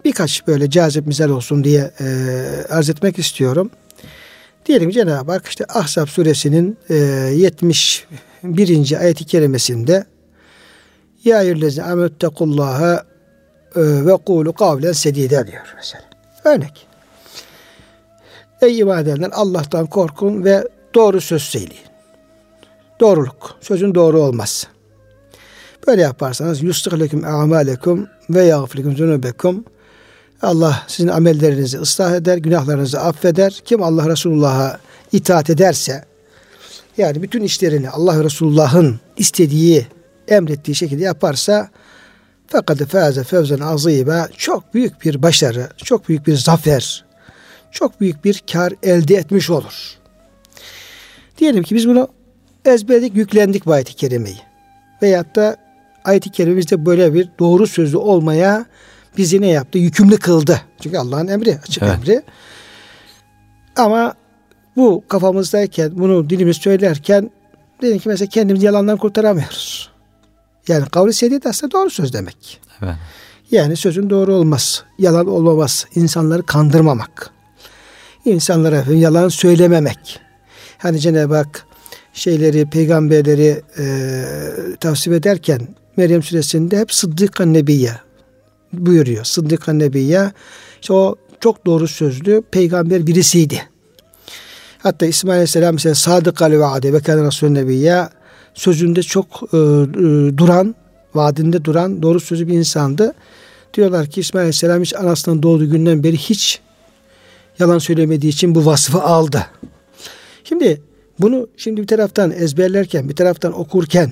birkaç 0.07 0.47
böyle 0.47 0.69
cazip 0.69 1.07
misal 1.07 1.29
olsun 1.29 1.63
diye 1.63 1.91
e, 1.99 2.05
arz 2.69 2.89
etmek 2.89 3.19
istiyorum. 3.19 3.71
Diyelim 4.65 4.89
Cenab-ı 4.89 5.31
Hak 5.31 5.47
işte 5.47 5.65
Ahzab 5.69 6.07
suresinin 6.07 6.77
e, 6.89 6.95
71. 6.95 8.99
ayeti 8.99 9.25
kerimesinde 9.25 10.05
Ya 11.23 11.41
eyyühellezine 11.41 11.83
amettekullaha 11.83 13.05
e, 13.75 13.81
ve 13.81 14.17
kulu 14.25 14.53
kavlen 14.53 14.91
sedide 14.91 15.47
diyor 15.47 15.73
mesela. 15.75 16.03
Örnek. 16.43 16.87
Ey 18.61 18.79
iman 18.79 19.31
Allah'tan 19.31 19.85
korkun 19.85 20.43
ve 20.43 20.67
doğru 20.95 21.21
söz 21.21 21.41
söyleyin. 21.41 21.87
Doğruluk. 22.99 23.57
Sözün 23.61 23.95
doğru 23.95 24.19
olmaz. 24.19 24.67
Böyle 25.87 26.01
yaparsanız 26.01 26.63
yustıhleküm 26.63 27.25
amalekum 27.25 28.07
ve 28.29 28.43
yağfirkum 28.43 28.97
zunubekum 28.97 29.65
Allah 30.41 30.83
sizin 30.87 31.07
amellerinizi 31.07 31.77
ıslah 31.77 32.15
eder, 32.15 32.37
günahlarınızı 32.37 32.99
affeder. 32.99 33.61
Kim 33.65 33.83
Allah 33.83 34.09
Resulullah'a 34.09 34.79
itaat 35.11 35.49
ederse 35.49 36.05
yani 36.97 37.23
bütün 37.23 37.41
işlerini 37.41 37.89
Allah 37.89 38.23
Resulullah'ın 38.23 38.99
istediği, 39.17 39.87
emrettiği 40.27 40.75
şekilde 40.75 41.03
yaparsa 41.03 41.69
fakat 42.47 42.77
faze 42.77 43.23
fevzen 43.23 43.59
azîbe 43.59 44.27
çok 44.37 44.73
büyük 44.73 45.05
bir 45.05 45.21
başarı, 45.21 45.69
çok 45.83 46.09
büyük 46.09 46.27
bir 46.27 46.35
zafer, 46.35 47.05
çok 47.71 48.01
büyük 48.01 48.25
bir 48.25 48.43
kar 48.51 48.73
elde 48.83 49.15
etmiş 49.15 49.49
olur. 49.49 49.97
Diyelim 51.37 51.63
ki 51.63 51.75
biz 51.75 51.87
bunu 51.87 52.07
ezberledik, 52.65 53.15
yüklendik 53.15 53.65
bu 53.65 53.71
ayet-i 53.71 53.93
kerimeyi. 53.93 54.37
Veyahut 55.01 55.35
da 55.35 55.57
ayet-i 56.05 56.31
kerimemizde 56.31 56.85
böyle 56.85 57.13
bir 57.13 57.29
doğru 57.39 57.67
sözü 57.67 57.97
olmaya 57.97 58.65
bizi 59.17 59.41
ne 59.41 59.47
yaptı? 59.47 59.77
Yükümlü 59.77 60.17
kıldı. 60.17 60.61
Çünkü 60.83 60.97
Allah'ın 60.97 61.27
emri, 61.27 61.59
açık 61.63 61.83
evet. 61.83 61.93
emri. 61.95 62.21
Ama 63.75 64.13
bu 64.75 65.03
kafamızdayken, 65.07 65.91
bunu 65.93 66.29
dilimiz 66.29 66.57
söylerken 66.57 67.31
dedim 67.81 67.99
ki 67.99 68.09
mesela 68.09 68.29
kendimizi 68.29 68.65
yalandan 68.65 68.97
kurtaramıyoruz. 68.97 69.89
Yani 70.67 70.85
kavli 70.89 71.13
sedid 71.13 71.43
aslında 71.43 71.71
doğru 71.71 71.89
söz 71.89 72.13
demek. 72.13 72.61
Evet. 72.81 72.95
Yani 73.51 73.75
sözün 73.75 74.09
doğru 74.09 74.33
olmaz, 74.33 74.83
yalan 74.99 75.27
olmamaz, 75.27 75.85
insanları 75.95 76.43
kandırmamak. 76.43 77.31
İnsanlara 78.25 78.83
yalan 78.93 79.29
söylememek. 79.29 80.19
Hani 80.77 80.99
Cenab-ı 80.99 81.35
Hak 81.35 81.65
şeyleri, 82.13 82.69
peygamberleri 82.69 83.61
e, 83.79 83.85
tavsiye 84.79 85.15
ederken 85.15 85.67
Meryem 85.97 86.23
suresinde 86.23 86.79
hep 86.79 86.93
Sıddık 86.93 87.39
Nebiye 87.39 87.91
buyuruyor. 88.73 89.23
Sıddık 89.23 89.67
Nebiye 89.67 90.31
işte 90.81 90.93
o 90.93 91.15
çok 91.39 91.65
doğru 91.65 91.87
sözlü 91.87 92.41
peygamber 92.51 93.07
birisiydi. 93.07 93.61
Hatta 94.77 95.05
İsmail 95.05 95.35
Aleyhisselam 95.35 95.73
mesela 95.73 95.95
sadık 95.95 96.41
ve 96.41 96.59
vaade 96.59 96.93
ve 96.93 96.99
kâne 96.99 97.27
Resulü 97.27 97.53
Nebiye 97.53 98.09
sözünde 98.53 99.03
çok 99.03 99.25
e, 99.53 99.57
e, 99.57 99.57
duran, 100.37 100.75
vaadinde 101.13 101.65
duran 101.65 102.01
doğru 102.01 102.19
sözü 102.19 102.47
bir 102.47 102.53
insandı. 102.53 103.13
Diyorlar 103.73 104.07
ki 104.07 104.21
İsmail 104.21 104.41
Aleyhisselam 104.41 104.81
hiç 104.81 104.95
anasından 104.95 105.43
doğduğu 105.43 105.69
günden 105.69 106.03
beri 106.03 106.17
hiç 106.17 106.59
yalan 107.59 107.79
söylemediği 107.79 108.31
için 108.31 108.55
bu 108.55 108.65
vasfı 108.65 109.01
aldı. 109.01 109.45
Şimdi 110.43 110.81
bunu 111.19 111.47
şimdi 111.57 111.81
bir 111.81 111.87
taraftan 111.87 112.31
ezberlerken, 112.31 113.09
bir 113.09 113.15
taraftan 113.15 113.59
okurken, 113.59 114.11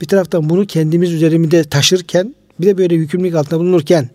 bir 0.00 0.06
taraftan 0.06 0.50
bunu 0.50 0.66
kendimiz 0.66 1.12
üzerimizde 1.12 1.64
taşırken, 1.64 2.34
bir 2.60 2.66
de 2.66 2.78
böyle 2.78 2.94
yükümlülük 2.94 3.34
altında 3.34 3.60
bulunurken 3.60 4.08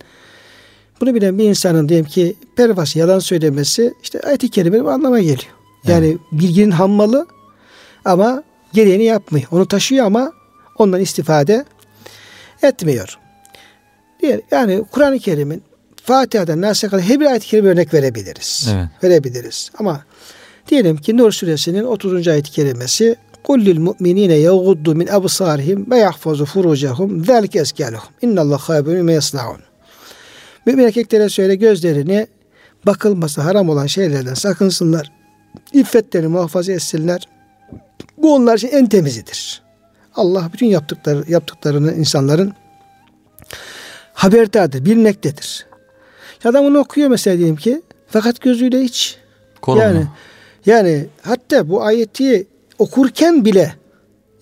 bunu 1.01 1.15
bilen 1.15 1.38
bir 1.38 1.43
insanın 1.43 1.89
diyelim 1.89 2.05
ki 2.05 2.35
pervası 2.55 3.00
yalan 3.00 3.19
söylemesi 3.19 3.93
işte 4.03 4.19
ayet-i 4.19 4.50
kerimenin 4.50 4.85
anlama 4.85 5.19
geliyor. 5.19 5.53
Yani 5.88 6.07
evet. 6.07 6.19
bilginin 6.31 6.71
hammalı 6.71 7.27
ama 8.05 8.43
gereğini 8.73 9.03
yapmıyor. 9.03 9.47
Onu 9.51 9.65
taşıyor 9.65 10.05
ama 10.05 10.31
ondan 10.77 11.01
istifade 11.01 11.65
etmiyor. 12.63 13.17
Diğer, 14.21 14.41
yani 14.51 14.85
Kur'an-ı 14.91 15.19
Kerim'in 15.19 15.63
Fatiha'dan 16.03 16.62
Nas'a 16.62 16.89
kadar 16.89 17.03
her 17.03 17.19
bir 17.19 17.25
ayet-i 17.25 17.47
kerime 17.47 17.69
örnek 17.69 17.93
verebiliriz. 17.93 18.69
Evet. 18.73 18.88
Verebiliriz. 19.03 19.71
Ama 19.79 20.03
diyelim 20.67 20.97
ki 20.97 21.17
Nur 21.17 21.31
suresinin 21.31 21.83
30. 21.83 22.27
ayet-i 22.27 22.51
kerimesi 22.51 23.15
Kul 23.43 23.59
lil 23.59 23.79
mu'minine 23.79 24.33
yaguddu 24.33 24.95
min 24.95 25.07
absarihim 25.07 25.91
ve 25.91 25.97
yahfazu 25.97 26.45
furucahum 26.45 27.25
zelike 27.25 27.59
eskeluhum. 27.59 28.09
İnnallah 28.21 28.59
habirun 28.59 29.05
me 29.05 29.13
yasnaun. 29.13 29.57
Mümin 30.65 30.83
erkeklere 30.83 31.29
söyle 31.29 31.55
gözlerini 31.55 32.27
bakılması 32.85 33.41
haram 33.41 33.69
olan 33.69 33.88
şeylerden 33.88 34.33
sakınsınlar. 34.33 35.12
İffetlerini 35.73 36.27
muhafaza 36.27 36.71
etsinler. 36.71 37.27
Bu 38.17 38.35
onlar 38.35 38.57
için 38.57 38.67
en 38.67 38.85
temizidir. 38.85 39.62
Allah 40.15 40.50
bütün 40.53 40.65
yaptıkları, 40.65 41.23
yaptıklarını 41.27 41.93
insanların 41.93 42.53
haberdardır, 44.13 44.85
bilmektedir. 44.85 45.65
Adam 46.45 46.65
onu 46.65 46.79
okuyor 46.79 47.09
mesela 47.09 47.38
diyelim 47.38 47.55
ki 47.55 47.81
fakat 48.07 48.41
gözüyle 48.41 48.81
hiç 48.81 49.17
Korunma. 49.62 49.83
yani 49.83 50.07
yani 50.65 51.05
hatta 51.21 51.69
bu 51.69 51.83
ayeti 51.83 52.47
okurken 52.79 53.45
bile 53.45 53.73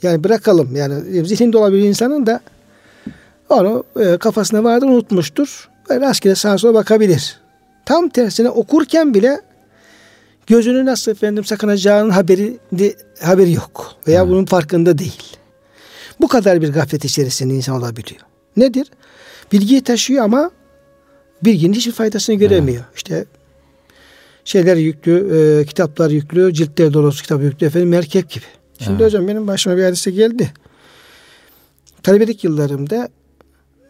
yani 0.02 0.24
bırakalım 0.24 0.76
yani 0.76 1.26
zihninde 1.26 1.58
olabilir 1.58 1.84
insanın 1.84 2.26
da 2.26 2.42
onu 3.50 3.84
e, 4.00 4.18
kafasına 4.18 4.64
vardır 4.64 4.88
unutmuştur. 4.88 5.70
Ve 5.90 6.00
rastgele 6.00 6.36
sağa 6.36 6.58
sola 6.58 6.74
bakabilir. 6.74 7.40
Tam 7.86 8.10
tersine 8.10 8.50
okurken 8.50 9.14
bile 9.14 9.42
gözünü 10.48 10.86
nasıl 10.86 11.12
efendim 11.12 11.46
sakınacağının 11.46 12.10
haberi 12.10 12.58
haberi 13.22 13.52
yok 13.52 13.96
veya 14.08 14.24
hmm. 14.24 14.30
bunun 14.32 14.46
farkında 14.46 14.98
değil. 14.98 15.38
Bu 16.22 16.28
kadar 16.28 16.62
bir 16.62 16.74
gaflet 16.74 17.06
içerisinde 17.06 17.54
insan 17.54 17.76
olabiliyor. 17.76 18.22
Nedir? 18.58 18.92
Bilgiyi 19.52 19.84
taşıyor 19.84 20.24
ama 20.24 20.52
bilginin 21.44 21.74
hiçbir 21.74 21.92
faydasını 21.92 22.36
göremiyor. 22.36 22.84
Hmm. 22.84 22.96
İşte 22.96 23.26
şeyler 24.52 24.76
yüklü, 24.76 25.16
e, 25.38 25.66
kitaplar 25.66 26.10
yüklü, 26.10 26.54
ciltler 26.54 26.94
dolusu 26.94 27.24
kitap 27.24 27.42
yüklü 27.42 27.68
efendim 27.68 27.90
merkep 27.90 28.30
gibi. 28.30 28.46
Şimdi 28.80 29.04
evet. 29.04 29.06
hocam 29.06 29.28
benim 29.28 29.48
başıma 29.48 29.78
bir 29.78 29.84
hadise 29.84 30.12
geldi. 30.12 30.52
Talebelik 32.04 32.44
yıllarımda 32.44 33.10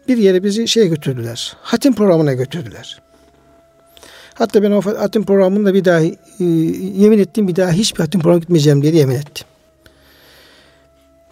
bir 0.08 0.16
yere 0.16 0.42
bizi 0.44 0.68
şey 0.68 0.88
götürdüler. 0.88 1.56
Hatim 1.60 1.94
programına 1.94 2.32
götürdüler. 2.32 3.02
Hatta 4.34 4.62
ben 4.62 4.70
o 4.70 4.82
hatim 4.82 5.24
programında 5.24 5.74
bir 5.74 5.84
daha 5.84 6.00
e, 6.00 6.44
yemin 6.94 7.18
ettim 7.18 7.48
bir 7.48 7.56
daha 7.56 7.72
hiçbir 7.72 8.00
hatim 8.00 8.20
programı 8.20 8.40
gitmeyeceğim 8.40 8.82
diye 8.82 8.94
yemin 8.94 9.14
ettim. 9.14 9.46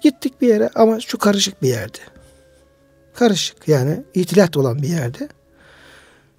Gittik 0.03 0.41
bir 0.41 0.49
yere 0.49 0.71
ama 0.75 1.01
şu 1.01 1.19
karışık 1.19 1.63
bir 1.63 1.69
yerde. 1.69 1.99
Karışık 3.15 3.69
yani 3.69 4.03
itilat 4.15 4.57
olan 4.57 4.83
bir 4.83 4.89
yerde. 4.89 5.29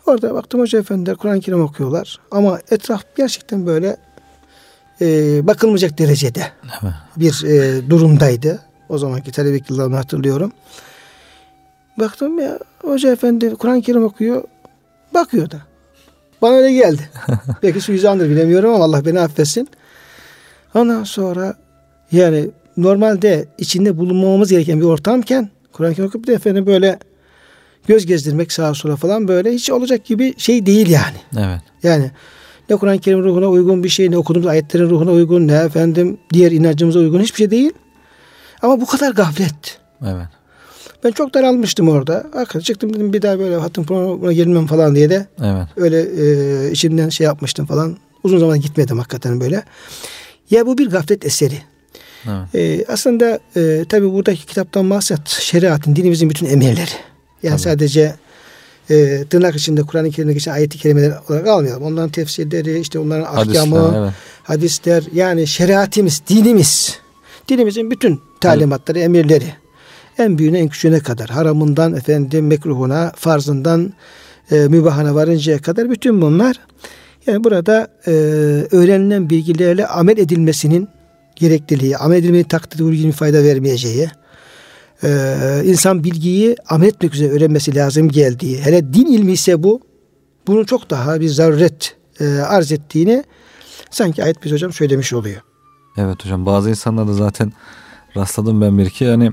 Orada 0.06 0.34
baktım 0.34 0.60
hoca 0.60 0.80
efendiler 0.80 1.16
Kur'an-ı 1.16 1.40
Kerim 1.40 1.62
okuyorlar. 1.62 2.20
Ama 2.32 2.60
etraf 2.72 3.04
gerçekten 3.16 3.66
böyle 3.66 3.98
e, 5.02 5.08
bakılmayacak 5.48 5.98
derecede 5.98 6.44
evet. 6.84 6.94
bir 7.18 7.44
e, 7.44 7.90
durumdaydı. 7.90 8.60
O 8.90 8.98
zamanki 8.98 9.32
talebe 9.32 9.60
yıllarını 9.70 9.96
hatırlıyorum. 9.96 10.52
Baktım 12.00 12.40
ya 12.40 12.60
hoca 12.82 13.12
efendi 13.12 13.56
Kur'an-ı 13.56 13.82
Kerim 13.82 14.04
okuyor. 14.04 14.44
Bakıyor 15.14 15.52
da. 15.52 15.58
Bana 16.42 16.54
öyle 16.54 16.74
geldi. 16.74 17.10
Belki 17.64 17.82
su 17.82 17.92
yüzandır 17.92 18.30
bilemiyorum 18.30 18.74
ama 18.74 18.84
Allah 18.84 19.06
beni 19.06 19.20
affetsin. 19.20 19.70
Ondan 20.76 21.04
sonra 21.04 21.56
yani 22.12 22.50
normalde 22.78 23.46
içinde 23.58 23.98
bulunmamamız 23.98 24.50
gereken 24.50 24.80
bir 24.80 24.86
ortamken 24.86 25.50
Kur'an-ı 25.72 25.96
Kerim 25.96 26.10
okuyup 26.10 26.28
da 26.28 26.32
efendim 26.32 26.66
böyle 26.66 27.00
göz 27.88 28.06
gezdirmek 28.06 28.52
sağa 28.52 28.74
sola 28.74 28.96
falan 28.96 29.28
böyle 29.28 29.52
hiç 29.52 29.72
olacak 29.72 30.06
gibi 30.06 30.34
şey 30.38 30.66
değil 30.66 30.90
yani. 30.90 31.18
Evet. 31.38 31.62
Yani 31.84 32.12
ne 32.70 32.76
Kur'an-ı 32.76 33.00
Kerim 33.00 33.24
ruhuna 33.24 33.48
uygun 33.48 33.84
bir 33.84 33.90
şey, 33.90 34.12
ne 34.12 34.18
okuduğumuz 34.18 34.48
ayetlerin 34.48 34.90
ruhuna 34.90 35.12
uygun, 35.12 35.48
ne 35.48 35.54
efendim 35.54 36.18
diğer 36.34 36.52
inancımıza 36.52 37.00
uygun 37.00 37.22
hiçbir 37.22 37.38
şey 37.38 37.52
değil. 37.52 37.72
Ama 38.62 38.82
bu 38.82 38.86
kadar 38.86 39.12
gaflet. 39.12 39.80
Evet. 40.02 40.28
Ben 41.04 41.12
çok 41.12 41.34
daralmıştım 41.34 41.90
orada. 41.90 42.28
Arkadaş 42.34 42.66
çıktım 42.66 42.94
dedim 42.94 43.14
bir 43.14 43.22
daha 43.22 43.40
böyle 43.40 43.56
hatun 43.56 43.84
programına 43.84 44.34
gelmem 44.34 44.68
falan 44.68 44.96
diye 44.96 45.10
de. 45.10 45.28
Evet. 45.44 45.68
Öyle 45.76 46.02
e, 46.02 46.72
içimden 46.72 47.10
şey 47.10 47.26
yapmıştım 47.26 47.66
falan. 47.66 47.98
Uzun 48.24 48.38
zaman 48.38 48.62
gitmedim 48.62 48.98
hakikaten 48.98 49.40
böyle. 49.40 49.64
Ya 50.50 50.66
bu 50.66 50.78
bir 50.78 50.90
gaflet 50.90 51.26
eseri. 51.26 51.58
Evet. 52.26 52.56
E, 52.56 52.86
aslında 52.94 53.40
e, 53.56 53.86
tabi 53.90 54.12
buradaki 54.12 54.46
kitaptan 54.46 54.86
maksat 54.86 55.30
şeriatın, 55.30 55.96
dinimizin 55.96 56.30
bütün 56.30 56.46
emirleri. 56.46 56.92
Yani 57.44 57.52
tabii. 57.52 57.62
sadece 57.62 58.16
e, 58.90 59.26
tırnak 59.30 59.56
içinde 59.56 59.82
Kur'an-ı 59.82 60.12
Kerim'de 60.12 60.34
geçen 60.34 60.52
ayeti 60.52 60.78
kelimeler 60.78 61.14
olarak 61.30 61.48
almayalım. 61.48 61.84
Onların 61.84 62.10
tefsirleri, 62.10 62.80
işte 62.80 63.00
onların 63.00 63.24
ahkamı, 63.24 63.78
hadisler, 63.78 64.02
evet. 64.04 64.14
hadisler 64.44 65.04
yani 65.14 65.48
şeriatimiz, 65.48 66.22
dinimiz. 66.30 66.98
Dinimizin 67.48 67.92
bütün 67.92 68.22
talimatları, 68.42 69.00
evet. 69.00 69.06
emirleri. 69.06 69.54
En 70.18 70.38
büyüğüne 70.38 70.60
en 70.60 70.68
küçüğüne 70.68 71.00
kadar. 71.00 71.30
Haramından 71.30 71.96
efendim 71.96 72.48
mekruhuna, 72.48 73.12
farzından 73.16 73.94
e, 74.52 74.56
mübahana 74.56 75.16
varıncaya 75.16 75.62
kadar 75.62 75.90
bütün 75.90 76.22
bunlar 76.22 76.60
yani 77.28 77.44
burada 77.44 77.88
e, 78.08 78.12
öğrenilen 78.72 79.30
bilgilerle 79.30 79.88
amel 79.88 80.18
edilmesinin 80.18 80.90
gerekliliği, 81.36 81.98
amel 81.98 82.18
edilmenin 82.18 82.44
takdirde 82.44 82.84
uygun 82.84 83.12
fayda 83.12 83.44
vermeyeceği, 83.44 84.10
e, 85.04 85.62
insan 85.66 86.04
bilgiyi 86.04 86.56
amel 86.70 86.88
etmek 86.88 87.14
üzere 87.14 87.32
öğrenmesi 87.32 87.76
lazım 87.76 88.10
geldiği, 88.10 88.62
hele 88.62 88.94
din 88.94 89.06
ilmi 89.06 89.32
ise 89.32 89.64
bu, 89.64 89.82
bunun 90.48 90.64
çok 90.64 90.90
daha 90.90 91.22
bir 91.22 91.28
zaruret 91.28 91.96
e, 92.20 92.26
arz 92.26 92.72
ettiğini 92.72 93.24
sanki 93.92 94.24
ayet 94.24 94.44
biz 94.44 94.52
hocam 94.52 94.74
söylemiş 94.74 95.14
oluyor. 95.14 95.42
Evet 95.98 96.26
hocam 96.26 96.46
bazı 96.46 96.70
insanlar 96.70 97.08
da 97.08 97.14
zaten 97.14 97.54
rastladım 98.18 98.62
ben 98.62 98.78
bir 98.78 98.86
iki 98.86 99.04
yani 99.04 99.32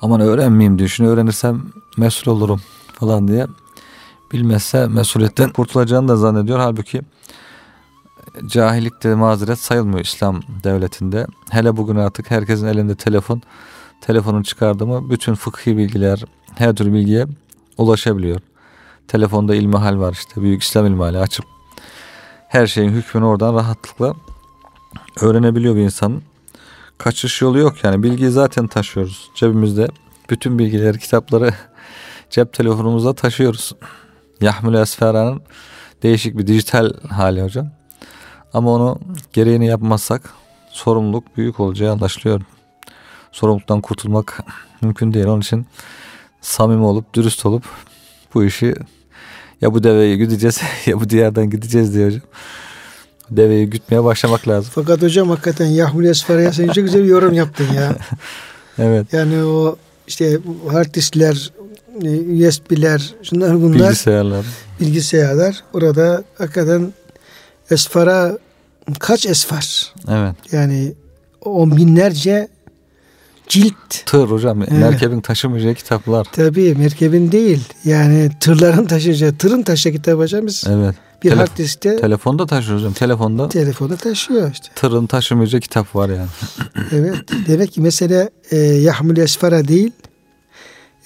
aman 0.00 0.20
öğrenmeyeyim 0.20 0.78
diyor. 0.78 0.88
Şunu 0.88 1.08
öğrenirsem 1.08 1.62
mesul 1.96 2.30
olurum 2.32 2.60
falan 2.92 3.28
diye. 3.28 3.46
Bilmezse 4.32 4.86
mesuliyetten 4.86 5.50
kurtulacağını 5.50 6.08
da 6.08 6.16
zannediyor. 6.16 6.58
Halbuki 6.58 7.02
cahillik 8.46 9.02
de 9.02 9.14
mazeret 9.14 9.58
sayılmıyor 9.58 10.04
İslam 10.04 10.40
devletinde. 10.64 11.26
Hele 11.50 11.76
bugün 11.76 11.96
artık 11.96 12.30
herkesin 12.30 12.66
elinde 12.66 12.94
telefon. 12.94 13.42
Telefonun 14.00 14.42
çıkardı 14.42 14.86
mı 14.86 15.10
bütün 15.10 15.34
fıkhi 15.34 15.76
bilgiler, 15.76 16.24
her 16.54 16.74
tür 16.74 16.92
bilgiye 16.92 17.26
ulaşabiliyor. 17.78 18.40
Telefonda 19.08 19.54
ilmihal 19.54 19.98
var 19.98 20.12
işte 20.12 20.42
büyük 20.42 20.62
İslam 20.62 20.86
ilmihali 20.86 21.18
açıp 21.18 21.44
her 22.48 22.66
şeyin 22.66 22.90
hükmünü 22.90 23.24
oradan 23.24 23.54
rahatlıkla 23.54 24.14
öğrenebiliyor 25.20 25.76
bir 25.76 25.80
insan 25.80 26.22
kaçış 26.98 27.42
yolu 27.42 27.58
yok 27.58 27.84
yani 27.84 28.02
bilgiyi 28.02 28.30
zaten 28.30 28.66
taşıyoruz 28.66 29.30
cebimizde. 29.34 29.88
Bütün 30.30 30.58
bilgileri, 30.58 30.98
kitapları 30.98 31.54
cep 32.30 32.52
telefonumuzda 32.52 33.14
taşıyoruz. 33.14 33.72
Yahmül 34.40 34.74
Esfera'nın 34.74 35.42
değişik 36.02 36.38
bir 36.38 36.46
dijital 36.46 36.92
hali 37.08 37.42
hocam. 37.42 37.70
Ama 38.52 38.70
onu 38.70 38.98
gereğini 39.32 39.66
yapmazsak 39.66 40.34
sorumluluk 40.70 41.36
büyük 41.36 41.60
olacağı 41.60 41.92
anlaşılıyor. 41.92 42.40
Sorumluluktan 43.32 43.80
kurtulmak 43.80 44.44
mümkün 44.82 45.12
değil. 45.12 45.26
Onun 45.26 45.40
için 45.40 45.66
samimi 46.40 46.84
olup, 46.84 47.14
dürüst 47.14 47.46
olup 47.46 47.64
bu 48.34 48.44
işi 48.44 48.74
ya 49.60 49.74
bu 49.74 49.82
deveyi 49.82 50.18
gideceğiz 50.18 50.60
ya 50.86 51.00
bu 51.00 51.10
diğerden 51.10 51.50
gideceğiz 51.50 51.94
diyor 51.94 52.06
hocam 52.06 52.22
deveyi 53.30 53.70
gütmeye 53.70 54.04
başlamak 54.04 54.48
lazım. 54.48 54.70
Fakat 54.74 55.02
hocam 55.02 55.28
hakikaten 55.28 55.66
Yahmul 55.66 56.04
Esfera'ya 56.04 56.52
sen 56.52 56.66
çok 56.66 56.84
güzel 56.84 57.02
bir 57.04 57.08
yorum 57.08 57.34
yaptın 57.34 57.66
ya. 57.74 57.96
evet. 58.78 59.12
Yani 59.12 59.44
o 59.44 59.76
işte 60.06 60.38
hard 60.70 60.94
diskler, 60.94 61.52
USB'ler, 62.48 63.14
şunlar 63.22 63.62
bunlar. 63.62 63.78
Bilgisayarlar. 63.78 64.46
Bilgisayarlar. 64.80 65.64
Orada 65.72 66.24
hakikaten 66.38 66.92
esfara 67.70 68.38
kaç 68.98 69.26
esfar? 69.26 69.94
Evet. 70.08 70.34
Yani 70.52 70.92
on 71.44 71.76
binlerce 71.76 72.48
cilt. 73.50 74.06
Tır 74.06 74.28
hocam. 74.28 74.62
Evet. 74.62 74.72
Merkebin 74.72 75.20
taşımayacağı 75.20 75.74
kitaplar. 75.74 76.26
Tabii 76.32 76.74
merkebin 76.74 77.32
değil. 77.32 77.64
Yani 77.84 78.30
tırların 78.40 78.86
taşıyacağı. 78.86 79.34
Tırın 79.34 79.62
taşıyacağı 79.62 80.02
kitap 80.02 80.18
hocam 80.18 80.46
biz. 80.46 80.64
Evet. 80.68 80.94
Bir 81.24 81.30
Telef- 81.30 81.36
hard 81.36 81.56
diskte. 81.56 81.96
Telefonda 81.96 82.46
taşıyor 82.46 82.78
hocam. 82.78 82.92
Telefonda. 82.92 83.48
Telefonda 83.48 83.96
taşıyor 83.96 84.52
işte. 84.52 84.68
Tırın 84.74 85.06
taşımayacağı 85.06 85.60
kitap 85.60 85.96
var 85.96 86.08
yani. 86.08 86.28
evet. 86.92 87.14
Demek 87.46 87.72
ki 87.72 87.80
mesele 87.80 88.30
e, 88.50 88.56
Yahmül 88.56 89.16
Esfara 89.16 89.68
değil. 89.68 89.92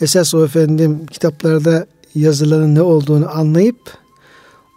Esas 0.00 0.35
o 0.35 0.44
efendim 0.44 1.07
kitaplarda 1.07 1.87
yazıların 2.14 2.74
ne 2.74 2.83
olduğunu 2.83 3.30
anlayıp 3.30 3.78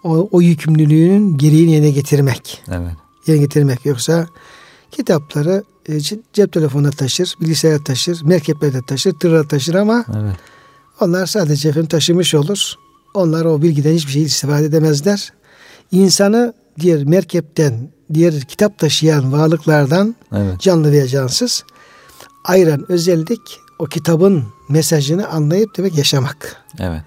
o, 0.03 0.29
o 0.31 0.41
yükümlülüğünün 0.41 1.37
gereğini 1.37 1.71
yerine 1.71 1.89
getirmek. 1.89 2.63
Evet. 2.71 2.93
Yerine 3.27 3.43
getirmek. 3.43 3.85
Yoksa 3.85 4.27
kitapları 4.91 5.63
e, 5.87 5.99
cep 6.33 6.53
telefonuna 6.53 6.91
taşır, 6.91 7.35
bilgisayara 7.41 7.83
taşır, 7.83 8.21
merkeplerde 8.23 8.81
taşır, 8.87 9.13
tırla 9.13 9.47
taşır 9.47 9.73
ama 9.73 10.05
evet. 10.09 10.35
onlar 11.01 11.25
sadece 11.25 11.69
efendim 11.69 11.89
taşımış 11.89 12.35
olur. 12.35 12.73
Onlar 13.13 13.45
o 13.45 13.61
bilgiden 13.61 13.93
hiçbir 13.93 14.11
şey 14.11 14.23
istifade 14.23 14.65
edemezler. 14.65 15.33
İnsanı 15.91 16.53
diğer 16.79 17.03
merkepten, 17.03 17.89
diğer 18.13 18.41
kitap 18.41 18.79
taşıyan 18.79 19.31
varlıklardan 19.31 20.15
evet. 20.35 20.59
canlı 20.59 20.91
veya 20.91 21.07
cansız 21.07 21.63
ayıran 22.43 22.91
özellik 22.91 23.59
o 23.79 23.85
kitabın 23.85 24.43
mesajını 24.69 25.27
anlayıp 25.27 25.77
demek 25.77 25.97
yaşamak. 25.97 26.65
Evet. 26.79 27.03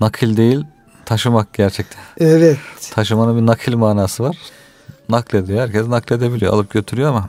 Nakil 0.00 0.36
değil, 0.36 0.64
taşımak 1.04 1.54
gerçekten. 1.54 2.00
Evet. 2.18 2.58
Taşımanın 2.90 3.36
bir 3.36 3.46
nakil 3.46 3.76
manası 3.76 4.22
var. 4.22 4.36
Naklediyor. 5.08 5.60
Herkes 5.60 5.88
nakledebiliyor. 5.88 6.52
Alıp 6.52 6.70
götürüyor 6.70 7.08
ama 7.08 7.28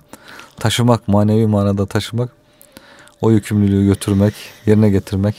taşımak, 0.59 1.07
manevi 1.07 1.47
manada 1.47 1.85
taşımak, 1.85 2.29
o 3.21 3.31
yükümlülüğü 3.31 3.85
götürmek, 3.85 4.33
yerine 4.65 4.89
getirmek. 4.89 5.35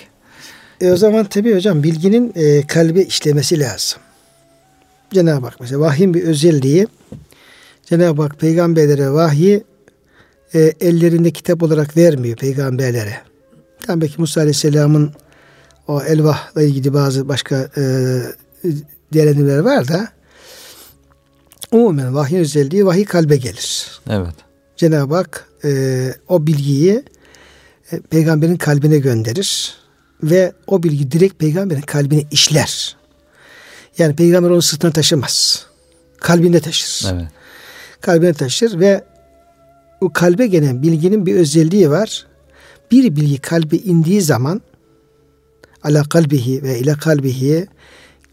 E 0.81 0.93
o 0.93 0.97
zaman 0.97 1.25
tabi 1.25 1.55
hocam 1.55 1.83
bilginin 1.83 2.33
e, 2.37 2.67
kalbe 2.67 3.03
işlemesi 3.03 3.61
lazım. 3.61 4.01
Cenab-ı 5.11 5.47
Hak 5.47 5.61
mesela 5.61 5.81
vahyin 5.81 6.15
bir 6.15 6.23
özelliği 6.23 6.87
Cenab-ı 7.87 8.23
Hak 8.23 8.41
peygamberlere 8.41 9.11
vahyi 9.11 9.65
e, 10.55 10.73
ellerinde 10.81 11.31
kitap 11.31 11.63
olarak 11.63 11.97
vermiyor 11.97 12.37
peygamberlere. 12.37 13.19
Tam 13.81 14.01
belki 14.01 14.21
Musa 14.21 14.41
Aleyhisselam'ın 14.41 15.13
o 15.89 16.03
elvahla 16.03 16.63
ilgili 16.63 16.95
bazı 16.95 17.29
başka 17.29 17.69
e, 17.77 17.83
değerlendirmeler 19.13 19.59
var 19.59 19.89
da 19.89 20.09
umumen 21.73 22.15
vahyin 22.15 22.39
özelliği 22.39 22.87
vahiy 22.87 23.05
kalbe 23.05 23.37
gelir. 23.37 24.01
Evet. 24.11 24.35
Cenab-ı 24.77 25.15
Hak 25.15 25.49
e, 25.65 26.15
o 26.29 26.47
bilgiyi 26.47 27.03
e, 27.93 28.01
peygamberin 28.01 28.57
kalbine 28.57 28.99
gönderir 28.99 29.75
ve 30.23 30.53
o 30.67 30.83
bilgi 30.83 31.11
direkt 31.11 31.39
peygamberin 31.39 31.81
kalbine 31.81 32.23
işler. 32.31 32.97
Yani 33.99 34.17
peygamber 34.17 34.51
onu 34.51 34.63
sırtına 34.63 34.91
taşımaz. 34.91 35.67
Kalbinde 36.17 36.61
taşır. 36.61 37.07
Evet. 37.13 37.27
Kalbine 38.01 38.33
taşır 38.33 38.81
ve 38.81 39.05
o 40.01 40.13
kalbe 40.13 40.47
gelen 40.47 40.83
bilginin 40.83 41.27
bir 41.27 41.35
özelliği 41.35 41.91
var. 41.91 42.27
Bir 42.91 43.17
bilgi 43.17 43.39
kalbe 43.39 43.77
indiği 43.77 44.21
zaman 44.21 44.63
ala 45.83 46.05
kalbihi 46.05 46.63
ve 46.63 46.79
ile 46.79 46.95
kalbihi 46.95 47.67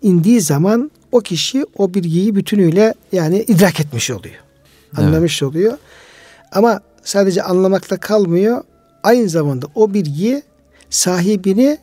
indiği 0.01 0.41
zaman 0.41 0.91
o 1.11 1.19
kişi 1.19 1.65
o 1.77 1.93
bilgiyi 1.93 2.35
bütünüyle 2.35 2.93
yani 3.11 3.45
idrak 3.47 3.79
etmiş 3.79 4.11
oluyor. 4.11 4.35
Anlamış 4.97 5.41
evet. 5.41 5.51
oluyor. 5.51 5.77
Ama 6.51 6.81
sadece 7.03 7.43
anlamakla 7.43 7.97
kalmıyor. 7.97 8.63
Aynı 9.03 9.29
zamanda 9.29 9.65
o 9.75 9.93
bilgi 9.93 10.41
sahibini 10.89 11.77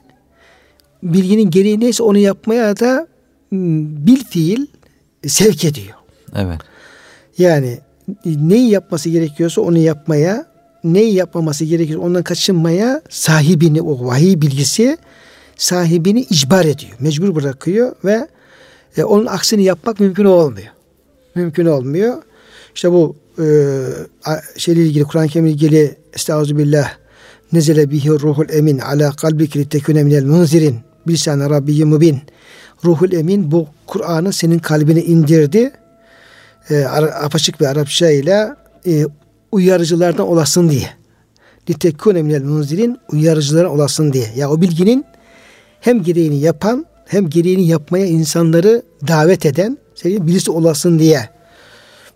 bilginin 1.02 1.50
gereği 1.50 1.80
neyse 1.80 2.02
onu 2.02 2.18
yapmaya 2.18 2.76
da 2.76 3.06
hmm, 3.48 4.06
bil 4.06 4.24
fiil 4.24 4.66
sevk 5.26 5.64
ediyor. 5.64 5.94
Evet. 6.36 6.58
Yani 7.38 7.78
neyi 8.26 8.70
yapması 8.70 9.08
gerekiyorsa 9.08 9.60
onu 9.60 9.78
yapmaya, 9.78 10.46
neyi 10.84 11.14
yapmaması 11.14 11.64
gerekiyorsa 11.64 12.06
ondan 12.06 12.22
kaçınmaya 12.22 13.02
sahibini 13.08 13.82
o 13.82 14.06
vahiy 14.06 14.40
bilgisi 14.40 14.98
sahibini 15.56 16.20
icbar 16.20 16.64
ediyor. 16.64 16.92
Mecbur 17.00 17.34
bırakıyor 17.34 17.96
ve 18.04 18.28
e, 18.96 19.04
onun 19.04 19.26
aksini 19.26 19.62
yapmak 19.62 20.00
mümkün 20.00 20.24
olmuyor. 20.24 20.72
Mümkün 21.34 21.66
olmuyor. 21.66 22.22
İşte 22.74 22.92
bu 22.92 23.16
e, 23.40 23.46
şeyle 24.56 24.80
ilgili 24.80 25.04
Kur'an-ı 25.04 25.28
Kerim'le 25.28 25.48
ilgili 25.48 25.96
Estağfirullah 26.14 26.90
nezele 27.52 27.90
bihi 27.90 28.10
ruhul 28.10 28.50
emin 28.50 28.78
ala 28.78 29.12
kalbiki 29.12 29.58
litekune 29.58 30.02
minel 30.04 30.24
munzirin 30.24 30.76
bilsane 31.06 31.50
rabbiyi 31.50 31.84
mubin 31.84 32.20
ruhul 32.84 33.12
emin 33.12 33.50
bu 33.50 33.66
Kur'an'ı 33.86 34.32
senin 34.32 34.58
kalbine 34.58 35.02
indirdi. 35.02 35.70
E, 36.70 36.84
apaçık 37.22 37.60
bir 37.60 37.66
Arapça 37.66 38.10
ile 38.10 38.48
e, 38.86 39.04
uyarıcılardan 39.52 40.28
olasın 40.28 40.70
diye. 40.70 40.90
Litekune 41.70 42.22
minel 42.22 42.42
munzirin 42.42 42.98
uyarıcılara 43.12 43.70
olasın 43.70 44.12
diye. 44.12 44.30
Ya 44.36 44.50
o 44.50 44.60
bilginin 44.60 45.04
hem 45.80 46.02
gereğini 46.02 46.40
yapan 46.40 46.86
hem 47.06 47.30
gereğini 47.30 47.66
yapmaya 47.66 48.06
insanları 48.06 48.82
davet 49.08 49.46
eden 49.46 49.78
birisi 50.04 50.50
olasın 50.50 50.98
diye 50.98 51.37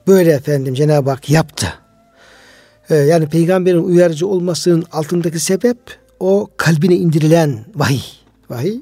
böyle 0.07 0.33
efendim 0.33 0.75
Cenab-ı 0.75 1.11
Hak 1.11 1.31
yaptı. 1.31 1.75
Ee, 2.91 2.95
yani 2.95 3.29
peygamberin 3.29 3.85
uyarıcı 3.85 4.27
olmasının 4.27 4.85
altındaki 4.93 5.41
sebep 5.41 5.79
o 6.21 6.51
kalbine 6.57 6.97
indirilen 6.97 7.65
vahiy. 7.75 8.01
Vahiy. 8.51 8.81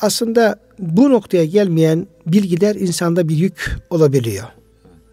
Aslında 0.00 0.56
bu 0.78 1.10
noktaya 1.10 1.44
gelmeyen 1.44 2.06
bilgiler 2.26 2.74
insanda 2.74 3.28
bir 3.28 3.36
yük 3.36 3.76
olabiliyor. 3.90 4.46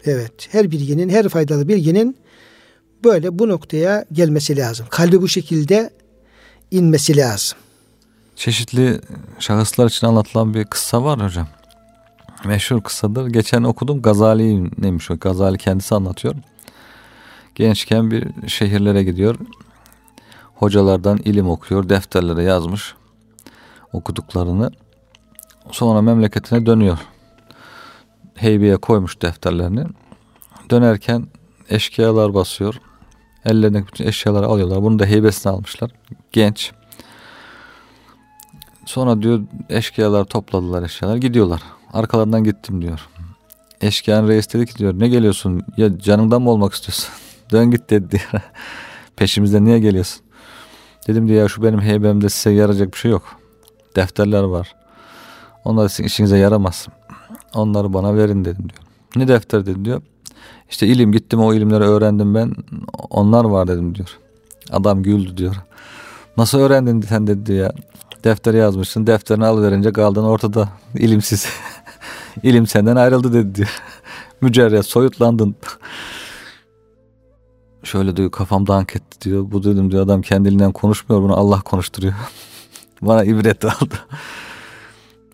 Evet, 0.04 0.48
her 0.50 0.70
bilginin, 0.70 1.08
her 1.08 1.28
faydalı 1.28 1.68
bilginin 1.68 2.16
böyle 3.04 3.38
bu 3.38 3.48
noktaya 3.48 4.04
gelmesi 4.12 4.56
lazım. 4.56 4.86
Kalbi 4.90 5.22
bu 5.22 5.28
şekilde 5.28 5.90
inmesi 6.70 7.16
lazım. 7.16 7.58
Çeşitli 8.36 9.00
şahıslar 9.38 9.86
için 9.86 10.06
anlatılan 10.06 10.54
bir 10.54 10.64
kıssa 10.64 11.04
var 11.04 11.24
hocam. 11.24 11.48
Meşhur 12.44 12.82
kıssadır. 12.82 13.26
Geçen 13.26 13.62
okudum. 13.62 14.02
Gazali 14.02 14.70
neymiş 14.82 15.10
o? 15.10 15.18
Gazali 15.18 15.58
kendisi 15.58 15.94
anlatıyor. 15.94 16.34
Gençken 17.54 18.10
bir 18.10 18.48
şehirlere 18.48 19.04
gidiyor. 19.04 19.36
Hocalardan 20.54 21.18
ilim 21.18 21.48
okuyor. 21.48 21.88
Defterlere 21.88 22.42
yazmış 22.42 22.94
okuduklarını. 23.92 24.70
Sonra 25.70 26.02
memleketine 26.02 26.66
dönüyor. 26.66 26.98
Heybeye 28.34 28.76
koymuş 28.76 29.22
defterlerini. 29.22 29.84
Dönerken 30.70 31.26
eşkıyalar 31.70 32.34
basıyor. 32.34 32.80
Ellerindeki 33.44 33.86
bütün 33.86 34.06
eşyaları 34.06 34.46
alıyorlar. 34.46 34.82
Bunu 34.82 34.98
da 34.98 35.06
heybesine 35.06 35.52
almışlar. 35.52 35.90
Genç. 36.32 36.72
Sonra 38.86 39.22
diyor 39.22 39.42
eşkıyalar 39.68 40.24
topladılar 40.24 40.82
eşyalar 40.82 41.16
gidiyorlar. 41.16 41.62
Arkalarından 41.94 42.44
gittim 42.44 42.82
diyor. 42.82 43.00
Eşkıyanın 43.80 44.28
reis 44.28 44.54
dedi 44.54 44.66
ki 44.66 44.78
diyor 44.78 44.94
ne 44.98 45.08
geliyorsun 45.08 45.62
ya 45.76 45.98
canından 45.98 46.42
mı 46.42 46.50
olmak 46.50 46.74
istiyorsun? 46.74 47.08
Dön 47.50 47.70
git 47.70 47.90
dedi 47.90 48.10
diyor. 48.10 48.42
Peşimizde 49.16 49.64
niye 49.64 49.78
geliyorsun? 49.78 50.22
Dedim 51.08 51.28
diyor 51.28 51.42
ya 51.42 51.48
şu 51.48 51.62
benim 51.62 51.80
heybemde 51.80 52.28
size 52.28 52.50
yarayacak 52.50 52.92
bir 52.92 52.98
şey 52.98 53.10
yok. 53.10 53.22
Defterler 53.96 54.42
var. 54.42 54.74
Onlar 55.64 55.88
sizin 55.88 56.04
işinize 56.04 56.38
yaramaz. 56.38 56.88
Onları 57.54 57.92
bana 57.92 58.16
verin 58.16 58.44
dedim 58.44 58.68
diyor. 58.68 58.82
Ne 59.16 59.28
defter 59.28 59.66
dedi 59.66 59.84
diyor. 59.84 60.02
İşte 60.70 60.86
ilim 60.86 61.12
gittim 61.12 61.40
o 61.40 61.54
ilimleri 61.54 61.84
öğrendim 61.84 62.34
ben. 62.34 62.52
Onlar 63.10 63.44
var 63.44 63.68
dedim 63.68 63.94
diyor. 63.94 64.18
Adam 64.70 65.02
güldü 65.02 65.36
diyor. 65.36 65.56
Nasıl 66.36 66.58
öğrendin 66.58 67.00
sen 67.00 67.26
dedi 67.26 67.52
ya. 67.52 67.72
Defteri 68.24 68.56
yazmışsın. 68.56 69.06
Defterini 69.06 69.46
alıverince 69.46 69.92
kaldın 69.92 70.24
ortada 70.24 70.68
ilimsiz. 70.94 71.46
İlim 72.42 72.66
senden 72.66 72.96
ayrıldı 72.96 73.32
dedi 73.32 73.54
diyor. 73.54 73.82
Mücerret 74.40 74.86
soyutlandın. 74.86 75.56
Şöyle 77.82 78.16
diyor 78.16 78.30
kafam 78.30 78.66
dank 78.66 78.96
etti 78.96 79.20
diyor. 79.20 79.50
Bu 79.50 79.64
dedim 79.64 79.90
diyor 79.90 80.04
adam 80.04 80.22
kendiliğinden 80.22 80.72
konuşmuyor 80.72 81.22
bunu 81.22 81.36
Allah 81.36 81.60
konuşturuyor. 81.60 82.14
Bana 83.02 83.24
ibret 83.24 83.64
aldı. 83.64 83.94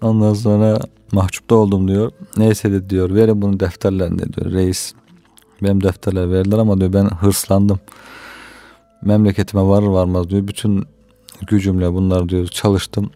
Ondan 0.02 0.34
sonra 0.34 0.78
mahcup 1.12 1.50
da 1.50 1.54
oldum 1.54 1.88
diyor. 1.88 2.12
Neyse 2.36 2.72
de 2.72 2.90
diyor 2.90 3.14
verin 3.14 3.42
bunu 3.42 3.60
defterlerine 3.60 4.32
diyor 4.32 4.52
reis. 4.52 4.94
Benim 5.62 5.82
defterler 5.82 6.30
verdiler 6.30 6.58
ama 6.58 6.80
diyor 6.80 6.92
ben 6.92 7.04
hırslandım. 7.04 7.80
Memleketime 9.02 9.62
varır 9.62 9.86
varmaz 9.86 10.30
diyor. 10.30 10.48
Bütün 10.48 10.84
gücümle 11.46 11.92
bunlar 11.92 12.28
diyor 12.28 12.46
çalıştım. 12.46 13.10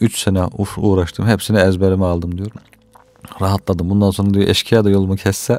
Üç 0.00 0.18
sene 0.18 0.44
uğraştım. 0.76 1.26
Hepsini 1.26 1.58
ezberime 1.58 2.04
aldım 2.04 2.38
diyor. 2.38 2.50
Rahatladım. 3.40 3.90
Bundan 3.90 4.10
sonra 4.10 4.34
diyor 4.34 4.48
eşkıya 4.48 4.84
da 4.84 4.90
yolumu 4.90 5.16
kesse 5.16 5.58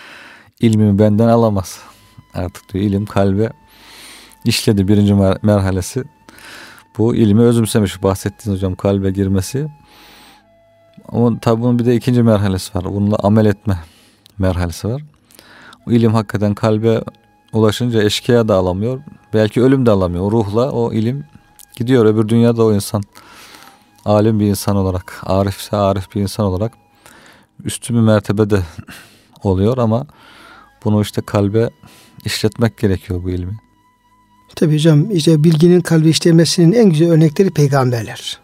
ilmimi 0.60 0.98
benden 0.98 1.28
alamaz. 1.28 1.78
Artık 2.34 2.74
diyor 2.74 2.84
ilim 2.84 3.06
kalbe 3.06 3.52
işledi 4.44 4.88
birinci 4.88 5.14
merhalesi. 5.42 6.04
Bu 6.98 7.14
ilmi 7.14 7.40
özümsemiş 7.42 8.02
bahsettiğiniz 8.02 8.58
hocam 8.58 8.74
kalbe 8.74 9.10
girmesi. 9.10 9.68
Ama 11.08 11.40
tabi 11.40 11.62
bunun 11.62 11.78
bir 11.78 11.86
de 11.86 11.96
ikinci 11.96 12.22
merhalesi 12.22 12.78
var. 12.78 12.84
Bununla 12.84 13.16
amel 13.22 13.46
etme 13.46 13.78
merhalesi 14.38 14.88
var. 14.88 15.02
O 15.88 15.90
ilim 15.90 16.14
hakikaten 16.14 16.54
kalbe 16.54 17.04
ulaşınca 17.52 18.02
eşkıya 18.02 18.48
da 18.48 18.54
alamıyor. 18.54 19.00
Belki 19.34 19.62
ölüm 19.62 19.86
de 19.86 19.90
alamıyor. 19.90 20.24
O 20.24 20.32
ruhla 20.32 20.70
o 20.72 20.92
ilim 20.92 21.24
gidiyor. 21.76 22.04
Öbür 22.06 22.28
dünyada 22.28 22.64
o 22.64 22.74
insan 22.74 23.02
alim 24.04 24.40
bir 24.40 24.46
insan 24.46 24.76
olarak, 24.76 25.22
arifse 25.26 25.76
arif 25.76 26.14
bir 26.14 26.20
insan 26.20 26.46
olarak 26.46 26.72
üstü 27.64 27.94
bir 27.94 28.00
mertebede 28.00 28.62
oluyor 29.42 29.78
ama 29.78 30.06
bunu 30.84 31.02
işte 31.02 31.22
kalbe 31.26 31.70
işletmek 32.24 32.78
gerekiyor 32.78 33.22
bu 33.22 33.30
ilmi. 33.30 33.60
Tabii 34.56 34.74
hocam 34.74 35.10
işte 35.10 35.44
bilginin 35.44 35.80
kalbe 35.80 36.08
işlemesinin 36.08 36.72
en 36.72 36.90
güzel 36.90 37.10
örnekleri 37.10 37.50
peygamberler. 37.50 38.40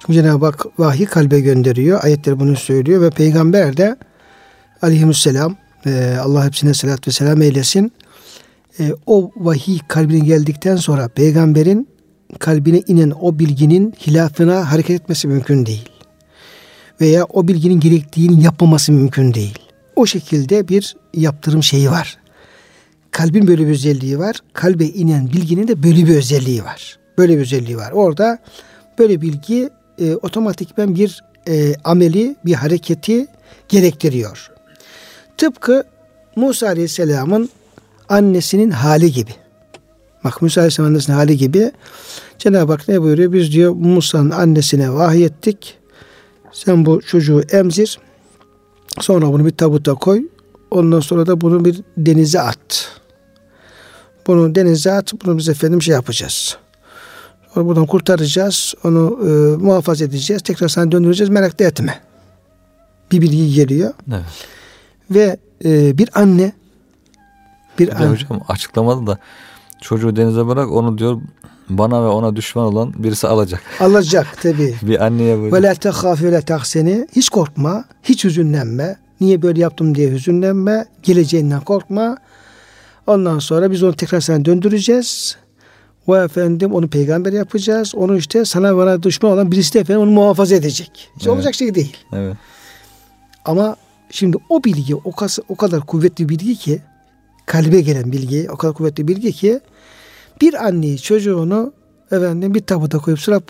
Çünkü 0.00 0.12
Cenab-ı 0.12 0.46
Hak 0.46 0.66
vahiy 0.78 1.06
kalbe 1.06 1.40
gönderiyor. 1.40 2.04
Ayetler 2.04 2.40
bunu 2.40 2.56
söylüyor 2.56 3.02
ve 3.02 3.10
peygamber 3.10 3.76
de 3.76 3.96
aleyhisselam 4.82 5.56
e, 5.86 6.16
Allah 6.20 6.46
hepsine 6.46 6.74
selat 6.74 7.08
ve 7.08 7.12
selam 7.12 7.42
eylesin. 7.42 7.92
E, 8.80 8.92
o 9.06 9.30
vahiy 9.36 9.78
kalbine 9.88 10.18
geldikten 10.18 10.76
sonra 10.76 11.08
peygamberin 11.08 11.88
kalbine 12.38 12.82
inen 12.86 13.12
o 13.20 13.38
bilginin 13.38 13.94
hilafına 14.06 14.72
hareket 14.72 15.00
etmesi 15.00 15.28
mümkün 15.28 15.66
değil. 15.66 15.95
Veya 17.00 17.24
o 17.24 17.48
bilginin 17.48 17.80
gerektiğini 17.80 18.44
yapmaması 18.44 18.92
mümkün 18.92 19.34
değil. 19.34 19.58
O 19.96 20.06
şekilde 20.06 20.68
bir 20.68 20.96
yaptırım 21.14 21.62
şeyi 21.62 21.90
var. 21.90 22.18
Kalbin 23.10 23.46
böyle 23.46 23.66
bir 23.66 23.72
özelliği 23.72 24.18
var. 24.18 24.36
Kalbe 24.52 24.84
inen 24.84 25.32
bilginin 25.32 25.68
de 25.68 25.82
böyle 25.82 26.06
bir 26.06 26.16
özelliği 26.16 26.64
var. 26.64 26.98
Böyle 27.18 27.36
bir 27.36 27.42
özelliği 27.42 27.76
var. 27.76 27.92
Orada 27.92 28.38
böyle 28.98 29.20
bilgi 29.20 29.70
e, 29.98 30.14
otomatikmen 30.14 30.94
bir 30.94 31.24
e, 31.48 31.74
ameli, 31.84 32.36
bir 32.44 32.54
hareketi 32.54 33.26
gerektiriyor. 33.68 34.50
Tıpkı 35.36 35.84
Musa 36.36 36.66
Aleyhisselam'ın 36.66 37.50
annesinin 38.08 38.70
hali 38.70 39.12
gibi. 39.12 39.30
Bak 40.24 40.42
Musa 40.42 40.60
Aleyhisselam'ın 40.60 40.94
annesinin 40.94 41.16
hali 41.16 41.36
gibi 41.36 41.72
Cenab-ı 42.38 42.72
Hak 42.72 42.88
ne 42.88 43.02
buyuruyor? 43.02 43.32
Biz 43.32 43.52
diyor 43.52 43.72
Musa'nın 43.72 44.30
annesine 44.30 44.92
vahiy 44.92 45.24
ettik. 45.24 45.78
Sen 46.64 46.86
bu 46.86 47.02
çocuğu 47.02 47.40
emzir. 47.40 47.98
Sonra 49.00 49.32
bunu 49.32 49.44
bir 49.44 49.50
tabuta 49.50 49.94
koy. 49.94 50.28
Ondan 50.70 51.00
sonra 51.00 51.26
da 51.26 51.40
bunu 51.40 51.64
bir 51.64 51.82
denize 51.96 52.40
at. 52.40 52.90
Bunu 54.26 54.54
denize 54.54 54.92
at. 54.92 55.12
Bunu 55.24 55.38
biz 55.38 55.48
efendim 55.48 55.82
şey 55.82 55.94
yapacağız. 55.94 56.56
Onu 57.56 57.66
buradan 57.66 57.86
kurtaracağız. 57.86 58.74
Onu 58.84 59.18
e, 59.22 59.56
muhafaza 59.64 60.04
edeceğiz. 60.04 60.42
Tekrar 60.42 60.68
sana 60.68 60.92
döndüreceğiz. 60.92 61.30
Merak 61.30 61.58
da 61.58 61.64
etme. 61.64 62.00
Bir 63.12 63.20
bilgi 63.20 63.54
geliyor. 63.54 63.94
Evet. 64.08 64.24
Ve 65.10 65.36
e, 65.64 65.98
bir 65.98 66.10
anne 66.14 66.52
bir, 67.78 67.86
bir 67.86 67.92
anne. 67.92 68.06
hocam 68.06 68.40
açıklamadı 68.48 69.06
da 69.06 69.18
çocuğu 69.80 70.16
denize 70.16 70.46
bırak 70.46 70.72
onu 70.72 70.98
diyor 70.98 71.20
bana 71.68 72.02
ve 72.02 72.06
ona 72.06 72.36
düşman 72.36 72.64
olan 72.64 72.92
birisi 72.96 73.28
alacak. 73.28 73.62
Alacak 73.80 74.42
tabi. 74.42 74.74
bir 74.82 75.04
anneye 75.04 75.38
böyle. 75.38 75.56
Ve 75.56 75.62
la 75.62 75.74
tehâfi 75.74 76.24
ve 76.24 76.32
la 76.32 76.40
tahseni. 76.40 77.06
Hiç 77.16 77.28
korkma. 77.28 77.84
Hiç 78.02 78.24
hüzünlenme. 78.24 78.96
Niye 79.20 79.42
böyle 79.42 79.60
yaptım 79.60 79.94
diye 79.94 80.10
hüzünlenme. 80.10 80.86
Geleceğinden 81.02 81.60
korkma. 81.60 82.16
Ondan 83.06 83.38
sonra 83.38 83.70
biz 83.70 83.82
onu 83.82 83.96
tekrar 83.96 84.20
sana 84.20 84.44
döndüreceğiz. 84.44 85.36
O 86.06 86.16
efendim 86.16 86.74
onu 86.74 86.88
peygamber 86.88 87.32
yapacağız. 87.32 87.94
Onu 87.94 88.16
işte 88.16 88.44
sana 88.44 88.76
bana 88.76 89.02
düşman 89.02 89.32
olan 89.32 89.52
birisi 89.52 89.74
de 89.74 89.80
efendim 89.80 90.02
onu 90.02 90.10
muhafaza 90.10 90.54
edecek. 90.54 91.10
Hiç 91.16 91.26
evet. 91.26 91.36
olacak 91.36 91.54
şey 91.54 91.74
değil. 91.74 91.96
Evet. 92.12 92.36
Ama 93.44 93.76
şimdi 94.10 94.36
o 94.48 94.64
bilgi 94.64 94.96
o, 94.96 95.12
o 95.48 95.56
kadar 95.56 95.80
kuvvetli 95.80 96.28
bilgi 96.28 96.56
ki 96.56 96.82
kalbe 97.46 97.80
gelen 97.80 98.12
bilgi 98.12 98.46
o 98.50 98.56
kadar 98.56 98.74
kuvvetli 98.74 99.08
bilgi 99.08 99.32
ki 99.32 99.60
bir 100.40 100.66
anneyi 100.66 100.98
çocuğunu 100.98 101.72
efendim 102.10 102.54
bir 102.54 102.60
tabuta 102.60 102.98
koyup 102.98 103.20
suya, 103.20 103.40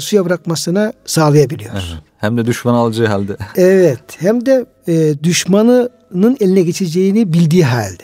suya 0.00 0.24
bırakmasına 0.24 0.92
sağlayabiliyor. 1.04 1.72
Evet. 1.72 2.02
Hem 2.18 2.36
de 2.36 2.46
düşman 2.46 2.74
alacağı 2.74 3.06
halde. 3.06 3.36
Evet. 3.56 4.00
Hem 4.18 4.46
de 4.46 4.66
e, 4.88 5.14
düşmanının 5.22 6.36
eline 6.40 6.62
geçeceğini 6.62 7.32
bildiği 7.32 7.64
halde. 7.64 8.02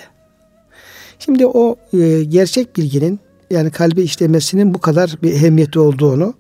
Şimdi 1.19 1.47
o 1.47 1.77
e, 1.93 2.25
gerçek 2.25 2.77
bilginin 2.77 3.21
yani 3.51 3.71
kalbe 3.71 4.03
işlemesinin 4.03 4.75
bu 4.75 4.79
kadar 4.79 5.17
bir 5.23 5.33
ehemmiyeti 5.33 5.79
olduğunu, 5.79 6.35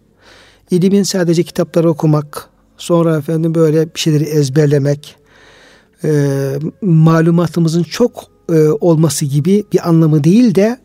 ilimin 0.70 1.02
sadece 1.02 1.42
kitapları 1.42 1.90
okumak, 1.90 2.48
sonra 2.76 3.16
efendim 3.16 3.54
böyle 3.54 3.94
bir 3.94 4.00
şeyleri 4.00 4.24
ezberlemek, 4.24 5.16
e, 6.04 6.10
malumatımızın 6.82 7.82
çok 7.82 8.24
e, 8.52 8.68
olması 8.68 9.24
gibi 9.24 9.64
bir 9.72 9.88
anlamı 9.88 10.24
değil 10.24 10.54
de 10.54 10.78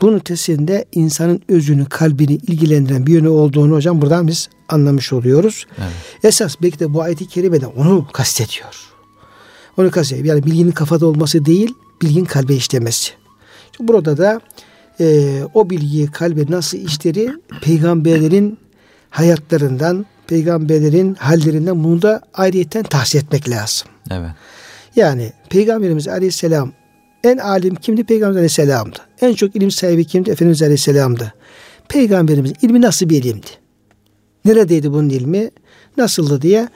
bunun 0.00 0.16
ötesinde 0.16 0.84
insanın 0.92 1.42
özünü, 1.48 1.84
kalbini 1.84 2.32
ilgilendiren 2.32 3.06
bir 3.06 3.12
yönü 3.12 3.28
olduğunu 3.28 3.74
hocam 3.74 4.02
buradan 4.02 4.28
biz 4.28 4.48
anlamış 4.68 5.12
oluyoruz. 5.12 5.66
Evet. 5.78 5.90
Esas 6.22 6.56
belki 6.62 6.78
de 6.78 6.94
bu 6.94 7.02
ayet-i 7.02 7.28
kerimede 7.28 7.66
onu 7.66 8.06
kastediyor. 8.12 8.74
Onu 9.76 9.90
kastediyor. 9.90 10.26
Yani 10.26 10.46
bilginin 10.46 10.70
kafada 10.70 11.06
olması 11.06 11.44
değil, 11.44 11.74
bilginin 12.02 12.24
kalbe 12.24 12.54
işlemesi. 12.54 13.12
Şimdi 13.76 13.88
burada 13.88 14.18
da 14.18 14.40
e, 15.00 15.40
o 15.54 15.70
bilgiyi 15.70 16.06
kalbe 16.06 16.44
nasıl 16.48 16.78
işleri 16.78 17.30
peygamberlerin 17.62 18.58
hayatlarından, 19.10 20.06
peygamberlerin 20.26 21.14
hallerinden 21.14 21.84
bunu 21.84 22.02
da 22.02 22.20
ayrıyeten 22.34 22.82
tahsis 22.82 23.22
etmek 23.22 23.48
lazım. 23.48 23.88
Evet. 24.10 24.30
Yani 24.96 25.32
Peygamberimiz 25.48 26.08
Aleyhisselam 26.08 26.72
en 27.24 27.38
alim 27.38 27.74
kimdi? 27.74 28.04
Peygamber 28.04 28.36
Aleyhisselam'dı. 28.36 28.98
En 29.20 29.34
çok 29.34 29.56
ilim 29.56 29.70
sahibi 29.70 30.04
kimdi? 30.04 30.30
Efendimiz 30.30 30.62
Aleyhisselam'dı. 30.62 31.34
Peygamberimiz 31.88 32.52
ilmi 32.62 32.80
nasıl 32.82 33.08
bir 33.08 33.22
ilimdi? 33.22 33.46
Neredeydi 34.44 34.92
bunun 34.92 35.08
ilmi? 35.08 35.50
Nasıldı 35.96 36.42
diye. 36.42 36.68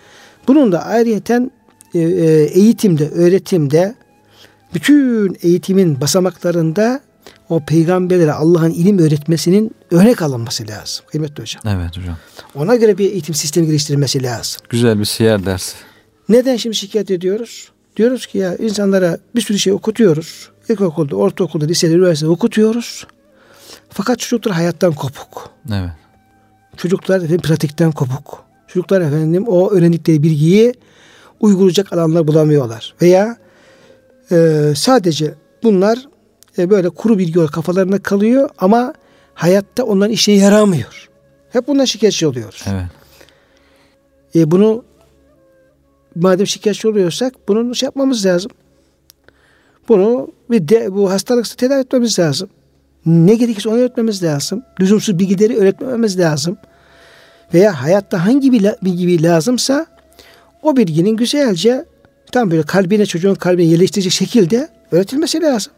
Bunun 0.48 0.72
da 0.72 0.84
ayrıyeten 0.84 1.50
e, 1.94 1.98
e, 1.98 2.44
eğitimde, 2.44 3.08
öğretimde 3.08 3.94
bütün 4.74 5.36
eğitimin 5.42 6.00
basamaklarında 6.00 7.00
o 7.48 7.60
peygamberlere 7.60 8.32
Allah'ın 8.32 8.70
ilim 8.70 8.98
öğretmesinin 8.98 9.70
örnek 9.90 10.22
alınması 10.22 10.68
lazım. 10.68 11.04
Kıymetli 11.10 11.42
hocam. 11.42 11.62
Evet 11.66 11.98
hocam. 11.98 12.16
Ona 12.54 12.76
göre 12.76 12.98
bir 12.98 13.10
eğitim 13.12 13.34
sistemi 13.34 13.66
geliştirilmesi 13.66 14.22
lazım. 14.22 14.62
Güzel 14.68 14.98
bir 14.98 15.04
siyer 15.04 15.46
dersi. 15.46 15.76
Neden 16.28 16.56
şimdi 16.56 16.76
şikayet 16.76 17.10
ediyoruz? 17.10 17.68
Diyoruz 18.00 18.26
ki 18.26 18.38
ya 18.38 18.56
insanlara 18.56 19.18
bir 19.34 19.40
sürü 19.40 19.58
şey 19.58 19.72
okutuyoruz. 19.72 20.50
İlkokulda, 20.68 21.16
ortaokulda, 21.16 21.64
lisede, 21.64 21.94
üniversitede 21.94 22.30
okutuyoruz. 22.30 23.06
Fakat 23.88 24.18
çocuklar 24.18 24.54
hayattan 24.54 24.92
kopuk. 24.92 25.50
Evet. 25.72 25.90
Çocuklar 26.76 27.16
efendim 27.16 27.40
pratikten 27.40 27.92
kopuk. 27.92 28.44
Çocuklar 28.66 29.00
efendim 29.00 29.44
o 29.48 29.70
öğrendikleri 29.70 30.22
bilgiyi 30.22 30.74
uygulayacak 31.40 31.92
alanlar 31.92 32.26
bulamıyorlar. 32.26 32.94
Veya 33.02 33.36
e, 34.32 34.72
sadece 34.76 35.34
bunlar 35.62 35.98
e, 36.58 36.70
böyle 36.70 36.88
kuru 36.88 37.18
bilgi 37.18 37.38
olarak 37.38 37.54
kafalarında 37.54 37.98
kalıyor 37.98 38.50
ama 38.58 38.94
hayatta 39.34 39.84
onların 39.84 40.12
işine 40.12 40.34
yaramıyor. 40.34 41.08
Hep 41.50 41.68
bundan 41.68 41.84
şikayetçi 41.84 42.26
oluyoruz. 42.26 42.64
Evet. 42.70 42.86
E, 44.34 44.50
bunu 44.50 44.84
madem 46.16 46.46
şikayetçi 46.46 46.88
oluyorsak 46.88 47.48
bunu 47.48 47.74
şey 47.74 47.86
yapmamız 47.86 48.26
lazım. 48.26 48.50
Bunu 49.88 50.28
bir 50.50 50.68
de, 50.68 50.94
bu 50.94 51.10
hastalıksı 51.10 51.56
tedavi 51.56 51.80
etmemiz 51.80 52.18
lazım. 52.18 52.48
Ne 53.06 53.34
gerekirse 53.34 53.68
onu 53.68 53.76
öğretmemiz 53.76 54.22
lazım. 54.22 54.62
Lüzumsuz 54.80 55.18
bilgileri 55.18 55.56
öğretmememiz 55.58 56.18
lazım. 56.18 56.56
Veya 57.54 57.82
hayatta 57.82 58.26
hangi 58.26 58.52
bir 58.52 58.74
bilgi 58.82 59.22
lazımsa 59.22 59.86
o 60.62 60.76
bilginin 60.76 61.16
güzelce 61.16 61.84
tam 62.32 62.50
böyle 62.50 62.62
kalbine 62.62 63.06
çocuğun 63.06 63.34
kalbine 63.34 63.66
yerleştirecek 63.66 64.12
şekilde 64.12 64.68
öğretilmesi 64.92 65.42
lazım. 65.42 65.72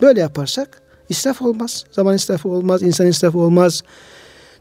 Böyle 0.00 0.20
yaparsak 0.20 0.82
israf 1.08 1.42
olmaz. 1.42 1.84
Zaman 1.92 2.14
israfı 2.14 2.48
olmaz, 2.48 2.82
insan 2.82 3.06
israfı 3.06 3.38
olmaz. 3.38 3.82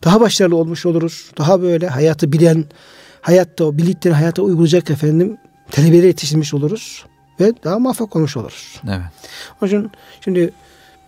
Daha 0.04 0.22
başarılı 0.22 0.56
olmuş 0.56 0.86
oluruz. 0.86 1.32
Daha 1.38 1.62
böyle 1.62 1.88
hayatı 1.88 2.32
bilen, 2.32 2.66
hayatta 3.26 3.66
o 3.66 3.78
bildiklerini 3.78 4.18
hayata 4.18 4.42
uygulayacak 4.42 4.90
efendim 4.90 5.38
talebeleri 5.72 6.08
yetiştirmiş 6.08 6.54
oluruz 6.54 7.06
ve 7.40 7.54
daha 7.64 7.80
muvaffak 7.80 8.16
olmuş 8.16 8.38
oluruz. 8.38 8.82
Evet. 8.88 9.02
Onun 9.62 9.68
için 9.68 9.92
şimdi 10.22 10.54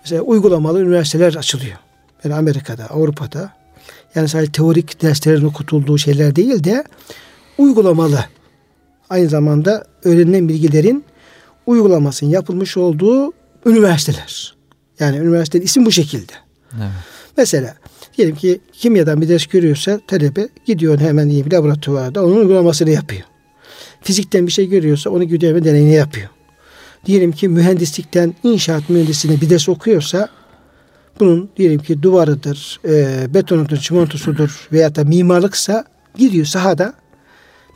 mesela 0.03 0.21
uygulamalı 0.21 0.81
üniversiteler 0.81 1.35
açılıyor. 1.35 1.77
Yani 2.23 2.35
Amerika'da, 2.35 2.85
Avrupa'da 2.89 3.51
yani 4.15 4.29
sadece 4.29 4.51
teorik 4.51 5.01
derslerin 5.01 5.45
okutulduğu 5.45 5.97
şeyler 5.97 6.35
değil 6.35 6.63
de 6.63 6.83
uygulamalı 7.57 8.25
aynı 9.09 9.29
zamanda 9.29 9.85
öğrenilen 10.03 10.49
bilgilerin 10.49 11.05
uygulamasının 11.65 12.29
yapılmış 12.29 12.77
olduğu 12.77 13.33
üniversiteler. 13.65 14.55
Yani 14.99 15.17
üniversitenin 15.17 15.65
ismi 15.65 15.85
bu 15.85 15.91
şekilde. 15.91 16.33
Evet. 16.73 16.91
Mesela 17.37 17.75
diyelim 18.17 18.35
ki 18.35 18.59
kimyadan 18.73 19.21
bir 19.21 19.29
ders 19.29 19.45
görüyorsa 19.45 19.99
talebe 20.07 20.49
gidiyor 20.65 20.99
hemen 20.99 21.29
diyelim 21.29 21.53
laboratuvarda 21.53 22.25
onun 22.25 22.35
uygulamasını 22.35 22.89
yapıyor. 22.89 23.23
Fizikten 24.01 24.47
bir 24.47 24.51
şey 24.51 24.69
görüyorsa 24.69 25.09
onu 25.09 25.23
gidiyor 25.23 25.51
hemen 25.51 25.65
deneyini 25.65 25.93
yapıyor. 25.93 26.29
Diyelim 27.05 27.31
ki 27.31 27.47
mühendislikten 27.47 28.35
inşaat 28.43 28.89
mühendisliğine 28.89 29.41
bir 29.41 29.49
ders 29.49 29.69
okuyorsa 29.69 30.29
bunun 31.19 31.49
diyelim 31.57 31.79
ki 31.79 32.03
duvarıdır, 32.03 32.79
e, 32.85 33.33
betonudur, 33.33 33.77
çimentosudur 33.77 34.67
veya 34.71 34.95
da 34.95 35.03
mimarlıksa 35.03 35.85
gidiyor 36.17 36.45
sahada 36.45 36.93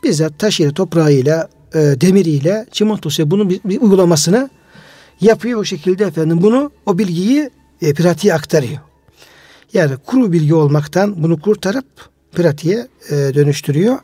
bizzat 0.04 0.38
taşıyla, 0.38 0.72
toprağıyla, 0.72 1.48
e, 1.74 1.78
demiriyle, 1.78 2.66
çimentosuyla 2.72 3.30
bunun 3.30 3.50
bir, 3.50 3.60
bir 3.64 3.80
uygulamasını 3.80 4.50
yapıyor. 5.20 5.60
O 5.60 5.64
şekilde 5.64 6.04
efendim 6.04 6.42
bunu, 6.42 6.70
o 6.86 6.98
bilgiyi 6.98 7.50
e, 7.82 7.94
pratiğe 7.94 8.34
aktarıyor. 8.34 8.91
Yani 9.74 9.96
kuru 10.06 10.32
bilgi 10.32 10.54
olmaktan 10.54 11.22
bunu 11.22 11.40
kurtarıp 11.40 11.86
pratiğe 12.32 12.88
e, 13.10 13.14
dönüştürüyor. 13.14 13.98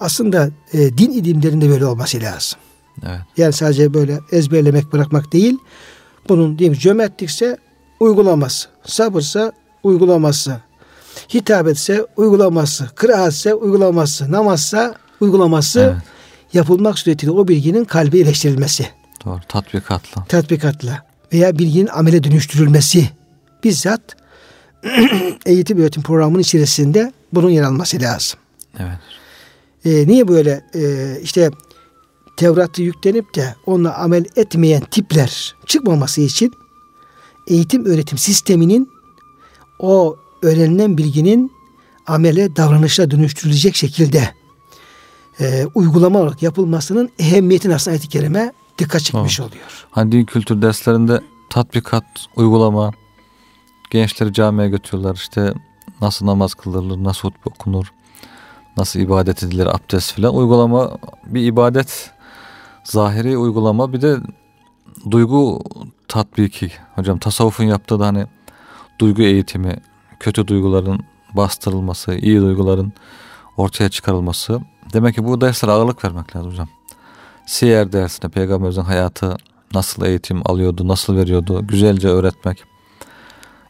Aslında 0.00 0.50
e, 0.72 0.98
din 0.98 1.10
ilimlerinde 1.10 1.68
böyle 1.68 1.86
olması 1.86 2.20
lazım. 2.20 2.58
Evet. 3.06 3.20
Yani 3.36 3.52
sadece 3.52 3.94
böyle 3.94 4.18
ezberlemek 4.32 4.92
bırakmak 4.92 5.32
değil. 5.32 5.58
Bunun 6.28 6.58
diyeyim 6.58 6.78
cömertlikse 6.78 7.56
uygulaması, 8.00 8.68
sabırsa 8.86 9.52
uygulaması, 9.82 10.60
hitabetse 11.34 12.06
uygulaması, 12.16 12.88
kıraatse 12.94 13.54
uygulaması, 13.54 14.32
namazsa 14.32 14.94
uygulaması 15.20 15.80
Evet. 15.80 16.02
yapılmak 16.52 16.98
suretiyle 16.98 17.32
o 17.32 17.48
bilginin 17.48 17.84
kalbe 17.84 18.16
iyileştirilmesi, 18.16 18.86
Doğru. 19.24 19.40
Tatbikatla. 19.48 20.24
tatbikatla 20.24 21.02
veya 21.32 21.58
bilginin 21.58 21.86
amele 21.86 22.24
dönüştürülmesi 22.24 23.08
bizzat 23.64 24.00
eğitim 25.46 25.78
öğretim 25.78 26.02
programının 26.02 26.42
içerisinde 26.42 27.12
bunun 27.32 27.50
yer 27.50 27.62
alması 27.62 28.00
lazım. 28.00 28.38
Evet. 28.78 28.98
E, 29.84 30.06
niye 30.06 30.28
böyle 30.28 30.64
e, 30.74 31.14
işte 31.22 31.50
Tevrat'ı 32.36 32.82
yüklenip 32.82 33.34
de 33.34 33.54
onunla 33.66 33.94
amel 33.94 34.24
etmeyen 34.36 34.82
tipler 34.90 35.54
çıkmaması 35.66 36.20
için 36.20 36.52
eğitim 37.48 37.84
öğretim 37.84 38.18
sisteminin 38.18 38.88
o 39.78 40.16
öğrenilen 40.42 40.98
bilginin 40.98 41.52
amele 42.06 42.56
davranışla 42.56 43.10
dönüştürülecek 43.10 43.76
şekilde 43.76 44.34
e, 45.40 45.66
uygulama 45.74 46.18
olarak 46.18 46.42
yapılmasının 46.42 47.10
ehemmiyetini 47.18 47.74
aslında 47.74 47.92
ayet-i 47.92 48.08
kerime 48.08 48.52
dikkat 48.78 49.02
çekmiş 49.02 49.40
oluyor. 49.40 49.86
Hani 49.90 50.12
din 50.12 50.24
kültür 50.24 50.62
derslerinde 50.62 51.20
tatbikat, 51.50 52.04
uygulama, 52.36 52.92
gençleri 53.94 54.32
camiye 54.32 54.68
götürüyorlar. 54.68 55.14
İşte 55.14 55.54
nasıl 56.00 56.26
namaz 56.26 56.54
kılınır, 56.54 57.04
nasıl 57.04 57.28
hutbe 57.28 57.50
okunur, 57.50 57.92
nasıl 58.76 59.00
ibadet 59.00 59.42
edilir, 59.42 59.66
abdest 59.66 60.14
filan. 60.14 60.34
Uygulama 60.34 60.98
bir 61.26 61.42
ibadet, 61.42 62.10
zahiri 62.84 63.38
uygulama 63.38 63.92
bir 63.92 64.02
de 64.02 64.16
duygu 65.10 65.62
tatbiki. 66.08 66.72
Hocam 66.94 67.18
tasavvufun 67.18 67.64
yaptığı 67.64 68.00
da 68.00 68.06
hani 68.06 68.26
duygu 68.98 69.22
eğitimi, 69.22 69.76
kötü 70.20 70.48
duyguların 70.48 71.00
bastırılması, 71.32 72.14
iyi 72.14 72.40
duyguların 72.40 72.92
ortaya 73.56 73.88
çıkarılması. 73.88 74.60
Demek 74.92 75.14
ki 75.14 75.24
bu 75.24 75.40
derslere 75.40 75.72
ağırlık 75.72 76.04
vermek 76.04 76.36
lazım 76.36 76.50
hocam. 76.50 76.68
Siyer 77.46 77.92
dersinde 77.92 78.28
peygamberimizin 78.28 78.82
hayatı 78.82 79.36
nasıl 79.74 80.04
eğitim 80.04 80.50
alıyordu, 80.50 80.88
nasıl 80.88 81.16
veriyordu, 81.16 81.66
güzelce 81.66 82.08
öğretmek. 82.08 82.73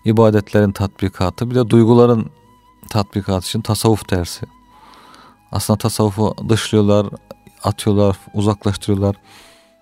İbadetlerin 0.04 0.72
tatbikatı, 0.72 1.50
bir 1.50 1.54
de 1.54 1.70
duyguların 1.70 2.30
tatbikatı 2.90 3.46
için 3.46 3.60
tasavvuf 3.60 4.10
dersi. 4.10 4.46
Aslında 5.52 5.78
tasavvufu 5.78 6.34
dışlıyorlar, 6.48 7.06
atıyorlar, 7.64 8.16
uzaklaştırıyorlar. 8.34 9.16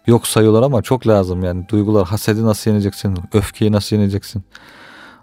Yok 0.07 0.27
sayıyorlar 0.27 0.63
ama 0.63 0.83
çok 0.83 1.07
lazım 1.07 1.45
yani. 1.45 1.69
Duygular, 1.69 2.07
hasedi 2.07 2.45
nasıl 2.45 2.71
yeneceksin, 2.71 3.19
öfkeyi 3.33 3.73
nasıl 3.73 3.97
yeneceksin. 3.97 4.45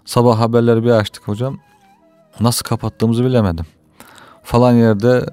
Sabah 0.04 0.38
haberleri 0.40 0.84
bir 0.84 0.90
açtık 0.90 1.28
hocam. 1.28 1.58
Nasıl 2.40 2.62
kapattığımızı 2.64 3.24
bilemedim. 3.24 3.66
Falan 4.42 4.72
yerde 4.72 5.26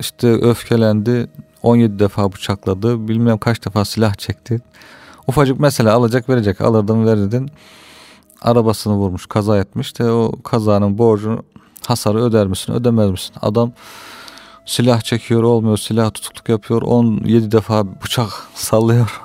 işte 0.00 0.32
öfkelendi, 0.32 1.30
17 1.62 1.98
defa 1.98 2.32
bıçakladı, 2.32 3.08
bilmem 3.08 3.38
kaç 3.38 3.66
defa 3.66 3.84
silah 3.84 4.14
çekti. 4.14 4.60
Ufacık 5.26 5.60
mesela 5.60 5.92
alacak 5.94 6.28
verecek, 6.28 6.60
alırdın 6.60 7.06
verirdin. 7.06 7.50
Arabasını 8.42 8.94
vurmuş, 8.94 9.26
kaza 9.26 9.58
etmiş 9.58 9.98
de 9.98 10.10
o 10.10 10.32
kazanın 10.42 10.98
borcunu, 10.98 11.42
hasarı 11.86 12.18
öder 12.18 12.46
misin, 12.46 12.72
ödemez 12.72 13.10
misin? 13.10 13.34
Adam 13.42 13.72
silah 14.66 15.00
çekiyor 15.00 15.42
olmuyor, 15.42 15.76
silah 15.76 16.10
tutukluk 16.14 16.48
yapıyor, 16.48 16.82
17 16.82 17.52
defa 17.52 17.86
bıçak 18.02 18.28
sallıyor. 18.54 19.20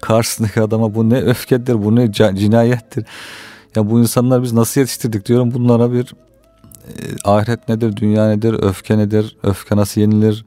Karşısındaki 0.00 0.60
adama 0.60 0.94
bu 0.94 1.10
ne 1.10 1.20
öfkedir, 1.20 1.84
bu 1.84 1.96
ne 1.96 2.12
cinayettir. 2.12 3.04
Ya 3.76 3.90
bu 3.90 4.00
insanlar 4.00 4.42
biz 4.42 4.52
nasıl 4.52 4.80
yetiştirdik 4.80 5.26
diyorum 5.26 5.54
bunlara 5.54 5.92
bir 5.92 6.14
e, 6.88 6.92
ahiret 7.24 7.68
nedir, 7.68 7.96
dünya 7.96 8.28
nedir, 8.28 8.52
öfke 8.52 8.98
nedir, 8.98 9.36
öfke 9.42 9.76
nasıl 9.76 10.00
yenilir, 10.00 10.44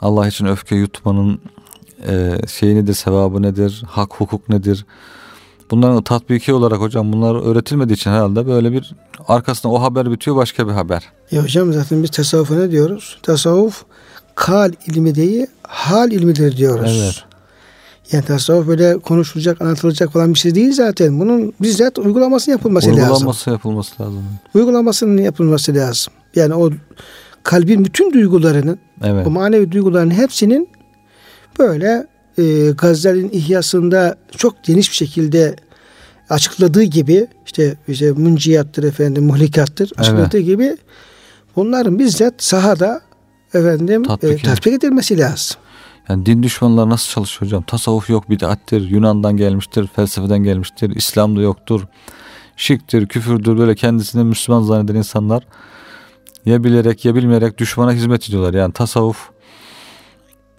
Allah 0.00 0.28
için 0.28 0.46
öfke 0.46 0.76
yutmanın 0.76 1.40
e, 2.08 2.38
şeyi 2.48 2.74
nedir, 2.76 2.94
sevabı 2.94 3.42
nedir, 3.42 3.82
hak 3.86 4.14
hukuk 4.14 4.48
nedir? 4.48 4.86
Bunların 5.74 6.02
tatbiki 6.02 6.52
olarak 6.52 6.80
hocam 6.80 7.12
bunlar 7.12 7.50
öğretilmediği 7.50 7.96
için 7.96 8.10
herhalde 8.10 8.46
böyle 8.46 8.72
bir 8.72 8.92
arkasında 9.28 9.72
o 9.72 9.82
haber 9.82 10.10
bitiyor 10.10 10.36
başka 10.36 10.68
bir 10.68 10.72
haber. 10.72 11.02
Ya 11.30 11.42
hocam 11.42 11.72
zaten 11.72 12.02
biz 12.02 12.10
tasavvufa 12.10 12.54
ne 12.54 12.70
diyoruz? 12.70 13.18
Tasavvuf 13.22 13.84
kal 14.34 14.72
ilmi 14.86 15.14
değil 15.14 15.46
hal 15.62 16.12
ilmidir 16.12 16.56
diyoruz. 16.56 17.00
Evet. 17.02 17.24
Yani 18.12 18.24
tasavvuf 18.24 18.66
böyle 18.66 18.98
konuşulacak, 18.98 19.62
anlatılacak 19.62 20.12
falan 20.12 20.34
bir 20.34 20.38
şey 20.38 20.54
değil 20.54 20.72
zaten. 20.72 21.20
Bunun 21.20 21.52
bizzat 21.60 21.98
uygulaması 21.98 22.50
yapılması 22.50 22.88
lazım. 22.88 23.02
Uygulaması 23.02 23.50
yapılması 23.50 24.02
lazım. 24.02 24.24
Uygulamasının 24.54 25.22
yapılması 25.22 25.74
lazım. 25.74 26.12
Yani 26.34 26.54
o 26.54 26.70
kalbin 27.42 27.84
bütün 27.84 28.12
duygularının, 28.12 28.78
Evet. 29.02 29.26
o 29.26 29.30
manevi 29.30 29.72
duyguların 29.72 30.10
hepsinin 30.10 30.68
böyle 31.58 32.06
e, 32.38 32.70
Gazali'nin 32.70 33.30
ihyasında 33.32 34.16
çok 34.36 34.64
geniş 34.64 34.90
bir 34.90 34.96
şekilde 34.96 35.56
açıkladığı 36.30 36.82
gibi 36.82 37.26
işte 37.46 37.76
işte 37.88 38.12
münciyattır 38.12 38.84
efendim 38.84 39.24
muhlikattır 39.24 39.92
açıkladığı 39.96 40.38
gibi 40.38 40.76
bunların 41.56 41.98
bizzat 41.98 42.34
sahada 42.38 43.00
efendim 43.54 44.02
Tatbik 44.02 44.44
e, 44.44 44.46
tatbik 44.46 44.72
edilmesi 44.72 45.18
lazım. 45.18 45.56
Yani 46.08 46.26
din 46.26 46.42
düşmanları 46.42 46.90
nasıl 46.90 47.10
çalışıyor 47.10 47.46
hocam? 47.46 47.62
Tasavvuf 47.62 48.10
yok 48.10 48.30
bid'attir, 48.30 48.90
Yunan'dan 48.90 49.36
gelmiştir, 49.36 49.86
felsefeden 49.86 50.38
gelmiştir, 50.38 50.96
İslam'da 50.96 51.40
yoktur. 51.40 51.86
Şirktir, 52.56 53.06
küfürdür 53.06 53.58
böyle 53.58 53.74
kendisini 53.74 54.24
Müslüman 54.24 54.62
zanneden 54.62 54.94
insanlar 54.94 55.46
ya 56.46 56.64
bilerek 56.64 57.04
ya 57.04 57.14
bilmeyerek 57.14 57.58
düşmana 57.58 57.92
hizmet 57.92 58.28
ediyorlar. 58.28 58.54
Yani 58.54 58.72
tasavvuf 58.72 59.30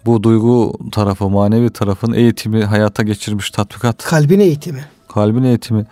bu 0.06 0.22
duygu 0.22 0.78
tarafı, 0.92 1.28
manevi 1.28 1.70
tarafın 1.70 2.12
eğitimi 2.12 2.64
hayata 2.64 3.02
geçirmiş 3.02 3.50
tatbikat, 3.50 4.04
Kalbin 4.04 4.40
eğitimi. 4.40 4.84
Kalbin 5.16 5.42
eğitimi 5.42 5.86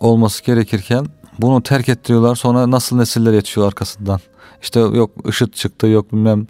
olması 0.00 0.44
gerekirken 0.44 1.06
bunu 1.38 1.62
terk 1.62 1.88
ettiriyorlar. 1.88 2.34
Sonra 2.34 2.70
nasıl 2.70 2.96
nesiller 2.96 3.32
yetişiyor 3.32 3.66
arkasından. 3.66 4.20
İşte 4.62 4.80
yok 4.80 5.10
IŞİD 5.28 5.52
çıktı, 5.52 5.86
yok 5.86 6.12
bilmem 6.12 6.46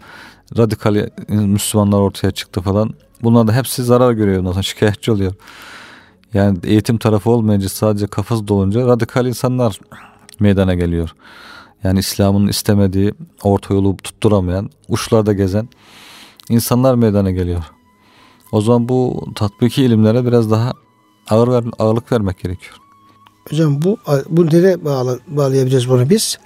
radikal 0.57 1.09
Müslümanlar 1.29 1.99
ortaya 1.99 2.31
çıktı 2.31 2.61
falan. 2.61 2.93
Bunlar 3.23 3.47
da 3.47 3.53
hepsi 3.53 3.83
zarar 3.83 4.11
görüyor. 4.11 4.39
Ondan 4.39 4.51
sonra 4.51 4.63
şikayetçi 4.63 5.11
oluyor. 5.11 5.33
Yani 6.33 6.57
eğitim 6.63 6.97
tarafı 6.97 7.29
olmayınca 7.29 7.69
sadece 7.69 8.07
kafası 8.07 8.47
dolunca 8.47 8.87
radikal 8.87 9.25
insanlar 9.25 9.79
meydana 10.39 10.73
geliyor. 10.73 11.15
Yani 11.83 11.99
İslam'ın 11.99 12.47
istemediği 12.47 13.13
orta 13.43 13.73
yolu 13.73 13.97
tutturamayan, 13.97 14.69
uçlarda 14.87 15.33
gezen 15.33 15.69
insanlar 16.49 16.95
meydana 16.95 17.31
geliyor. 17.31 17.63
O 18.51 18.61
zaman 18.61 18.89
bu 18.89 19.25
tatbiki 19.35 19.83
ilimlere 19.83 20.25
biraz 20.25 20.51
daha 20.51 20.73
ağır 21.29 21.47
ver, 21.47 21.63
ağırlık 21.79 22.11
vermek 22.11 22.39
gerekiyor. 22.39 22.75
Hocam 23.49 23.81
bu 23.81 23.97
bu 24.29 24.45
nereye 24.45 24.85
bağla, 24.85 25.19
bağlayabiliriz 25.27 25.89
bunu 25.89 26.09
biz? 26.09 26.37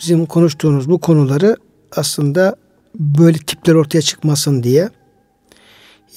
Bizim 0.00 0.26
konuştuğumuz 0.26 0.90
bu 0.90 0.98
konuları 0.98 1.56
aslında 1.96 2.56
böyle 2.94 3.38
tipler 3.38 3.74
ortaya 3.74 4.02
çıkmasın 4.02 4.62
diye 4.62 4.88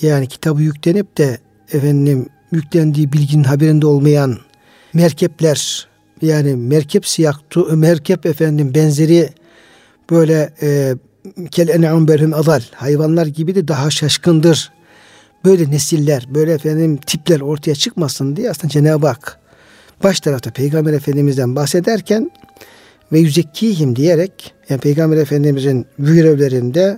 yani 0.02 0.28
kitabı 0.28 0.62
yüklenip 0.62 1.18
de 1.18 1.38
efendim 1.74 2.30
yüklendiği 2.52 3.14
bilginin 3.14 3.44
haberinde 3.44 3.86
olmayan 3.88 4.38
merkepler 4.94 5.88
yani 6.22 6.56
merkep 6.56 7.08
siyah 7.08 7.40
merkep 7.72 8.26
efendim 8.26 8.72
benzeri 8.76 9.30
böyle 10.10 10.54
e, 10.62 10.96
kel 11.52 11.68
en'am 11.68 12.08
berhum 12.08 12.34
adal 12.34 12.62
hayvanlar 12.76 13.26
gibi 13.26 13.56
de 13.56 13.68
daha 13.68 13.90
şaşkındır. 13.90 14.72
Böyle 15.46 15.72
nesiller, 15.72 16.28
böyle 16.30 16.54
efendim 16.54 16.98
tipler 16.98 17.42
ortaya 17.42 17.76
çıkmasın 17.76 18.36
diye 18.36 18.50
aslında 18.50 18.70
Cenab-ı 18.70 19.08
Hak 19.08 19.40
baş 20.04 20.20
tarafta 20.20 20.52
Peygamber 20.52 20.94
Efendimiz'den 20.94 21.56
bahsederken 21.56 22.32
ve 23.12 23.20
yüzekkihim 23.20 23.96
diyerek 23.96 24.54
yani 24.70 24.82
Peygamber 24.82 25.18
Efendimiz'in 25.18 25.86
görevlerinde 26.00 26.98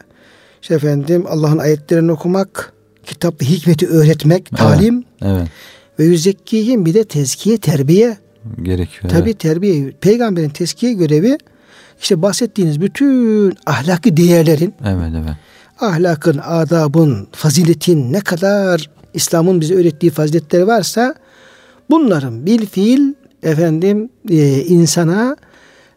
işte 0.61 0.75
efendim 0.75 1.25
Allah'ın 1.29 1.57
ayetlerini 1.57 2.11
okumak, 2.11 2.73
kitap 3.05 3.41
ve 3.41 3.45
hikmeti 3.45 3.87
öğretmek, 3.87 4.49
talim 4.49 5.03
Evet. 5.21 5.37
evet. 5.37 5.47
ve 5.99 6.03
yüzekkihim 6.03 6.85
bir 6.85 6.93
de 6.93 7.03
tezkiye, 7.03 7.57
terbiye 7.57 8.17
gerekiyor. 8.61 9.13
Tabi 9.13 9.29
evet. 9.29 9.39
terbiye, 9.39 9.91
peygamberin 9.91 10.49
tezkiye 10.49 10.93
görevi 10.93 11.37
işte 12.01 12.21
bahsettiğiniz 12.21 12.81
bütün 12.81 13.53
ahlaki 13.65 14.17
değerlerin 14.17 14.73
evet, 14.85 15.13
evet. 15.13 15.35
Ahlakın, 15.79 16.37
adabın, 16.37 17.27
faziletin 17.31 18.13
ne 18.13 18.19
kadar 18.19 18.89
İslam'ın 19.13 19.61
bize 19.61 19.75
öğrettiği 19.75 20.11
faziletleri 20.11 20.67
varsa 20.67 21.15
bunların 21.89 22.45
bil 22.45 22.65
fiil 22.65 23.13
efendim 23.43 24.09
e, 24.29 24.63
insana 24.63 25.35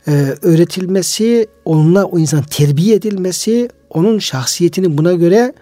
e, 0.09 0.35
öğretilmesi, 0.43 1.47
onunla 1.65 2.05
o 2.05 2.19
insan 2.19 2.43
terbiye 2.43 2.95
edilmesi, 2.95 3.69
onun 3.91 4.19
şahsiyetinin 4.19 4.99
buna 4.99 5.13
göre 5.13 5.53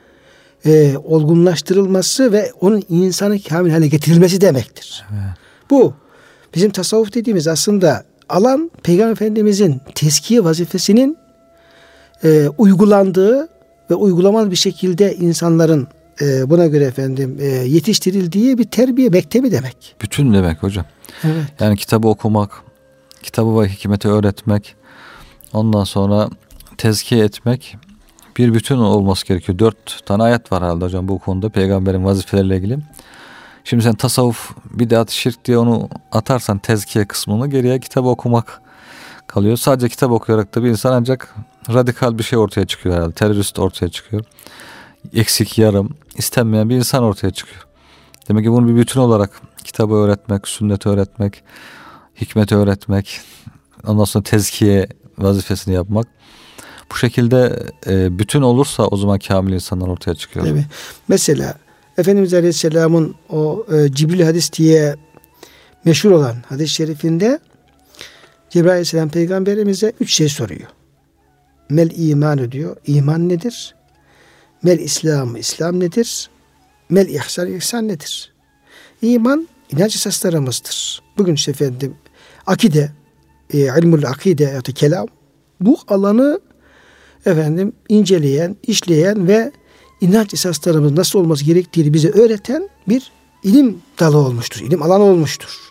e, 0.66 0.96
olgunlaştırılması 1.04 2.32
ve 2.32 2.52
onun 2.60 2.82
insanı 2.88 3.42
kamil 3.42 3.70
hale 3.70 3.88
getirilmesi 3.88 4.40
demektir. 4.40 5.04
Evet. 5.12 5.36
Bu 5.70 5.94
bizim 6.54 6.70
tasavvuf 6.70 7.14
dediğimiz 7.14 7.48
aslında 7.48 8.04
alan 8.28 8.70
Peygamber 8.82 9.12
Efendimizin 9.12 9.80
teskiye 9.94 10.44
vazifesinin 10.44 11.16
e, 12.24 12.48
uygulandığı 12.58 13.48
ve 13.91 13.95
uygulamalı 13.95 14.51
bir 14.51 14.57
şekilde 14.57 15.14
insanların 15.14 15.89
e, 16.20 16.51
buna 16.51 16.66
göre 16.66 16.84
efendim 16.84 17.37
e, 17.41 17.47
yetiştirildiği 17.47 18.59
bir 18.59 18.64
terbiye 18.64 19.09
mektebi 19.09 19.53
demek. 19.53 19.97
Bütün 20.03 20.34
demek 20.34 20.62
hocam. 20.62 20.84
Evet. 21.24 21.45
Yani 21.61 21.76
kitabı 21.76 22.09
okumak, 22.09 22.62
kitabı 23.22 23.61
ve 23.61 23.68
hikmeti 23.68 24.09
öğretmek, 24.09 24.74
ondan 25.53 25.84
sonra 25.84 26.28
tezkiye 26.78 27.24
etmek 27.24 27.76
bir 28.37 28.55
bütün 28.55 28.76
olması 28.76 29.26
gerekiyor. 29.26 29.59
Dört 29.59 30.07
tane 30.07 30.22
ayet 30.22 30.53
var 30.53 30.62
herhalde 30.62 30.84
hocam 30.84 31.09
bu 31.09 31.18
konuda 31.18 31.49
peygamberin 31.49 32.05
vazifeleriyle 32.05 32.57
ilgili. 32.57 32.78
Şimdi 33.64 33.82
sen 33.82 33.95
tasavvuf, 33.95 34.51
bidat, 34.70 35.11
şirk 35.11 35.45
diye 35.45 35.59
onu 35.59 35.89
atarsan 36.12 36.59
tezkiye 36.59 37.05
kısmını 37.05 37.51
geriye 37.51 37.80
kitap 37.80 38.05
okumak 38.05 38.62
kalıyor. 39.26 39.56
Sadece 39.56 39.88
kitap 39.88 40.10
okuyarak 40.10 40.54
da 40.54 40.64
bir 40.64 40.68
insan 40.68 40.92
ancak 40.92 41.34
radikal 41.74 42.18
bir 42.18 42.22
şey 42.22 42.38
ortaya 42.38 42.66
çıkıyor 42.66 42.94
herhalde. 42.96 43.12
Terörist 43.12 43.58
ortaya 43.58 43.88
çıkıyor. 43.88 44.24
Eksik, 45.14 45.58
yarım, 45.58 45.94
istenmeyen 46.18 46.70
bir 46.70 46.76
insan 46.76 47.02
ortaya 47.02 47.30
çıkıyor. 47.30 47.66
Demek 48.28 48.44
ki 48.44 48.52
bunu 48.52 48.68
bir 48.68 48.76
bütün 48.76 49.00
olarak 49.00 49.40
kitabı 49.64 49.94
öğretmek, 49.94 50.48
sünneti 50.48 50.88
öğretmek, 50.88 51.42
hikmeti 52.20 52.56
öğretmek, 52.56 53.20
ondan 53.86 54.04
sonra 54.04 54.24
tezkiye 54.24 54.88
vazifesini 55.18 55.74
yapmak. 55.74 56.06
Bu 56.92 56.96
şekilde 56.96 57.66
e, 57.86 58.18
bütün 58.18 58.42
olursa 58.42 58.86
o 58.86 58.96
zaman 58.96 59.18
kamil 59.18 59.52
insanlar 59.52 59.88
ortaya 59.88 60.14
çıkıyor. 60.14 60.46
Evet. 60.46 60.64
Mesela 61.08 61.54
Efendimiz 61.98 62.34
Aleyhisselam'ın 62.34 63.14
o 63.30 63.66
e, 63.72 63.92
Cibril 63.92 64.22
hadis 64.22 64.52
diye 64.52 64.96
meşhur 65.84 66.10
olan 66.10 66.36
hadis-i 66.48 66.74
şerifinde 66.74 67.38
Cibril 68.57 68.70
Aleyhisselam 68.70 69.09
peygamberimize 69.09 69.92
üç 70.00 70.14
şey 70.14 70.28
soruyor. 70.28 70.68
Mel 71.70 71.90
iman 71.96 72.52
diyor. 72.52 72.76
İman 72.86 73.28
nedir? 73.28 73.74
Mel 74.62 74.78
İslam, 74.78 75.36
İslam 75.36 75.80
nedir? 75.80 76.30
Mel 76.90 77.09
ihsan, 77.09 77.52
ihsan 77.52 77.88
nedir? 77.88 78.32
İman 79.02 79.48
inanç 79.72 79.96
esaslarımızdır. 79.96 81.02
Bugün 81.18 81.34
işte 81.34 81.50
efendim 81.50 81.94
akide, 82.46 82.90
e, 83.52 83.59
ilmul 83.59 84.02
akide 84.02 84.44
ya 84.44 84.64
da 84.64 84.72
kelam 84.72 85.07
bu 85.61 85.78
alanı 85.88 86.40
efendim 87.26 87.72
inceleyen, 87.88 88.57
işleyen 88.62 89.28
ve 89.28 89.52
inanç 90.00 90.34
esaslarımız 90.34 90.92
nasıl 90.92 91.18
olması 91.18 91.44
gerektiğini 91.44 91.94
bize 91.94 92.11
öğreten 92.11 92.68
bir 92.88 93.12
ilim 93.42 93.78
dalı 94.00 94.16
olmuştur. 94.16 94.61
ilim 94.61 94.82
alanı 94.82 95.02
olmuştur. 95.02 95.65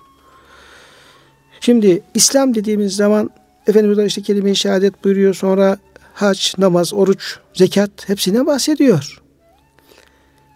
Şimdi 1.65 2.01
İslam 2.13 2.55
dediğimiz 2.55 2.95
zaman 2.95 3.29
Efendimiz 3.67 3.99
işte 4.07 4.21
kelime-i 4.21 4.55
şehadet 4.55 5.03
buyuruyor. 5.03 5.33
Sonra 5.33 5.77
hac, 6.13 6.57
namaz, 6.57 6.93
oruç, 6.93 7.37
zekat 7.53 8.09
hepsine 8.09 8.45
bahsediyor. 8.45 9.21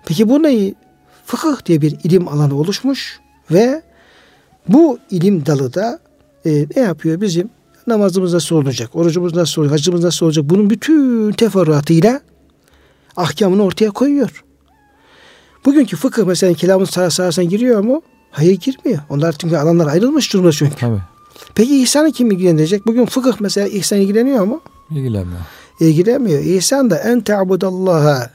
Peki 0.05 0.29
bu 0.29 0.43
neyi? 0.43 0.75
Fıkıh 1.25 1.65
diye 1.65 1.81
bir 1.81 1.97
ilim 2.03 2.27
alanı 2.27 2.55
oluşmuş 2.59 3.19
ve 3.51 3.81
bu 4.67 4.99
ilim 5.09 5.45
dalı 5.45 5.73
da 5.73 5.99
e, 6.45 6.65
ne 6.75 6.81
yapıyor 6.81 7.21
bizim? 7.21 7.49
Namazımız 7.87 8.33
nasıl 8.33 8.55
olacak? 8.55 8.95
Orucumuz 8.95 9.35
nasıl 9.35 9.61
olacak? 9.61 9.79
Hacımız 9.79 10.03
nasıl 10.03 10.25
olacak? 10.25 10.45
Bunun 10.49 10.69
bütün 10.69 11.31
teferruatıyla 11.31 12.21
ahkamını 13.17 13.63
ortaya 13.63 13.91
koyuyor. 13.91 14.43
Bugünkü 15.65 15.97
fıkıh 15.97 16.23
mesela 16.23 16.53
kelamın 16.53 16.85
sahasına 16.85 17.45
giriyor 17.45 17.79
mu? 17.79 18.01
Hayır 18.31 18.59
girmiyor. 18.59 18.99
Onlar 19.09 19.31
çünkü 19.31 19.57
alanlar 19.57 19.87
ayrılmış 19.87 20.33
durumda 20.33 20.51
çünkü. 20.51 20.75
Tabii. 20.75 21.01
Peki 21.55 21.81
ihsanı 21.81 22.11
kim 22.11 22.31
ilgilenecek? 22.31 22.87
Bugün 22.87 23.05
fıkıh 23.05 23.33
mesela 23.39 23.67
ihsan 23.67 23.99
ilgileniyor 23.99 24.45
mu? 24.45 24.61
İlgilenmiyor. 24.91 25.41
İlgilenmiyor. 25.79 26.39
İhsan 26.39 26.89
da 26.89 26.97
en 26.97 27.21
te'budallaha 27.21 28.29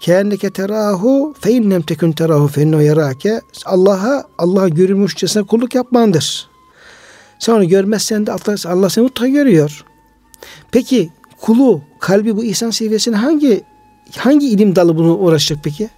keenneke 0.00 0.50
terahu 0.50 1.34
fe 1.40 1.52
innem 1.52 1.82
tekun 1.82 2.12
terahu 2.12 2.48
fe 2.48 2.62
innehu 2.62 2.82
yarake 2.82 3.40
Allah'a 3.64 4.24
Allah'a 4.38 4.68
görülmüşçesine 4.68 5.42
kulluk 5.42 5.74
yapmandır. 5.74 6.48
Sen 7.38 7.52
onu 7.52 7.68
görmezsen 7.68 8.26
de 8.26 8.32
Allah, 8.32 8.56
Allah 8.64 8.90
seni 8.90 9.02
mutlaka 9.02 9.28
görüyor. 9.28 9.84
Peki 10.72 11.10
kulu, 11.40 11.82
kalbi 12.00 12.36
bu 12.36 12.44
ihsan 12.44 12.70
seviyesine 12.70 13.16
hangi 13.16 13.62
hangi 14.16 14.48
ilim 14.48 14.76
dalı 14.76 14.96
bunu 14.96 15.16
uğraşacak 15.16 15.64
peki? 15.64 15.90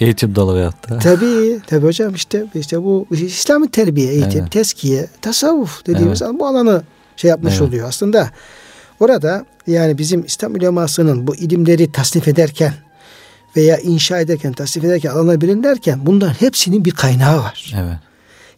Eğitim 0.00 0.34
dalı 0.34 0.54
veyahut 0.54 0.90
da. 0.90 0.98
Tabii, 0.98 1.60
tabii 1.66 1.86
hocam 1.86 2.14
işte 2.14 2.46
işte 2.54 2.82
bu 2.82 3.06
İslami 3.10 3.70
terbiye, 3.70 4.12
eğitim, 4.12 4.40
evet. 4.40 4.52
teskiye, 4.52 5.06
tasavvuf 5.20 5.86
dediğimiz 5.86 6.22
evet. 6.22 6.32
bu 6.38 6.46
alanı 6.46 6.82
şey 7.16 7.28
yapmış 7.28 7.52
evet. 7.52 7.62
oluyor 7.62 7.88
aslında. 7.88 8.30
Orada 9.00 9.46
yani 9.66 9.98
bizim 9.98 10.24
İslam 10.24 10.54
ulemasının 10.54 11.26
bu 11.26 11.36
ilimleri 11.36 11.92
tasnif 11.92 12.28
ederken 12.28 12.74
veya 13.56 13.78
inşa 13.78 14.20
ederken, 14.20 14.52
tasnif 14.52 14.84
ederken, 14.84 15.10
alanlar 15.10 15.40
bilinirken 15.40 16.06
bunların 16.06 16.34
hepsinin 16.34 16.84
bir 16.84 16.90
kaynağı 16.90 17.38
var. 17.38 17.74
Evet. 17.76 17.96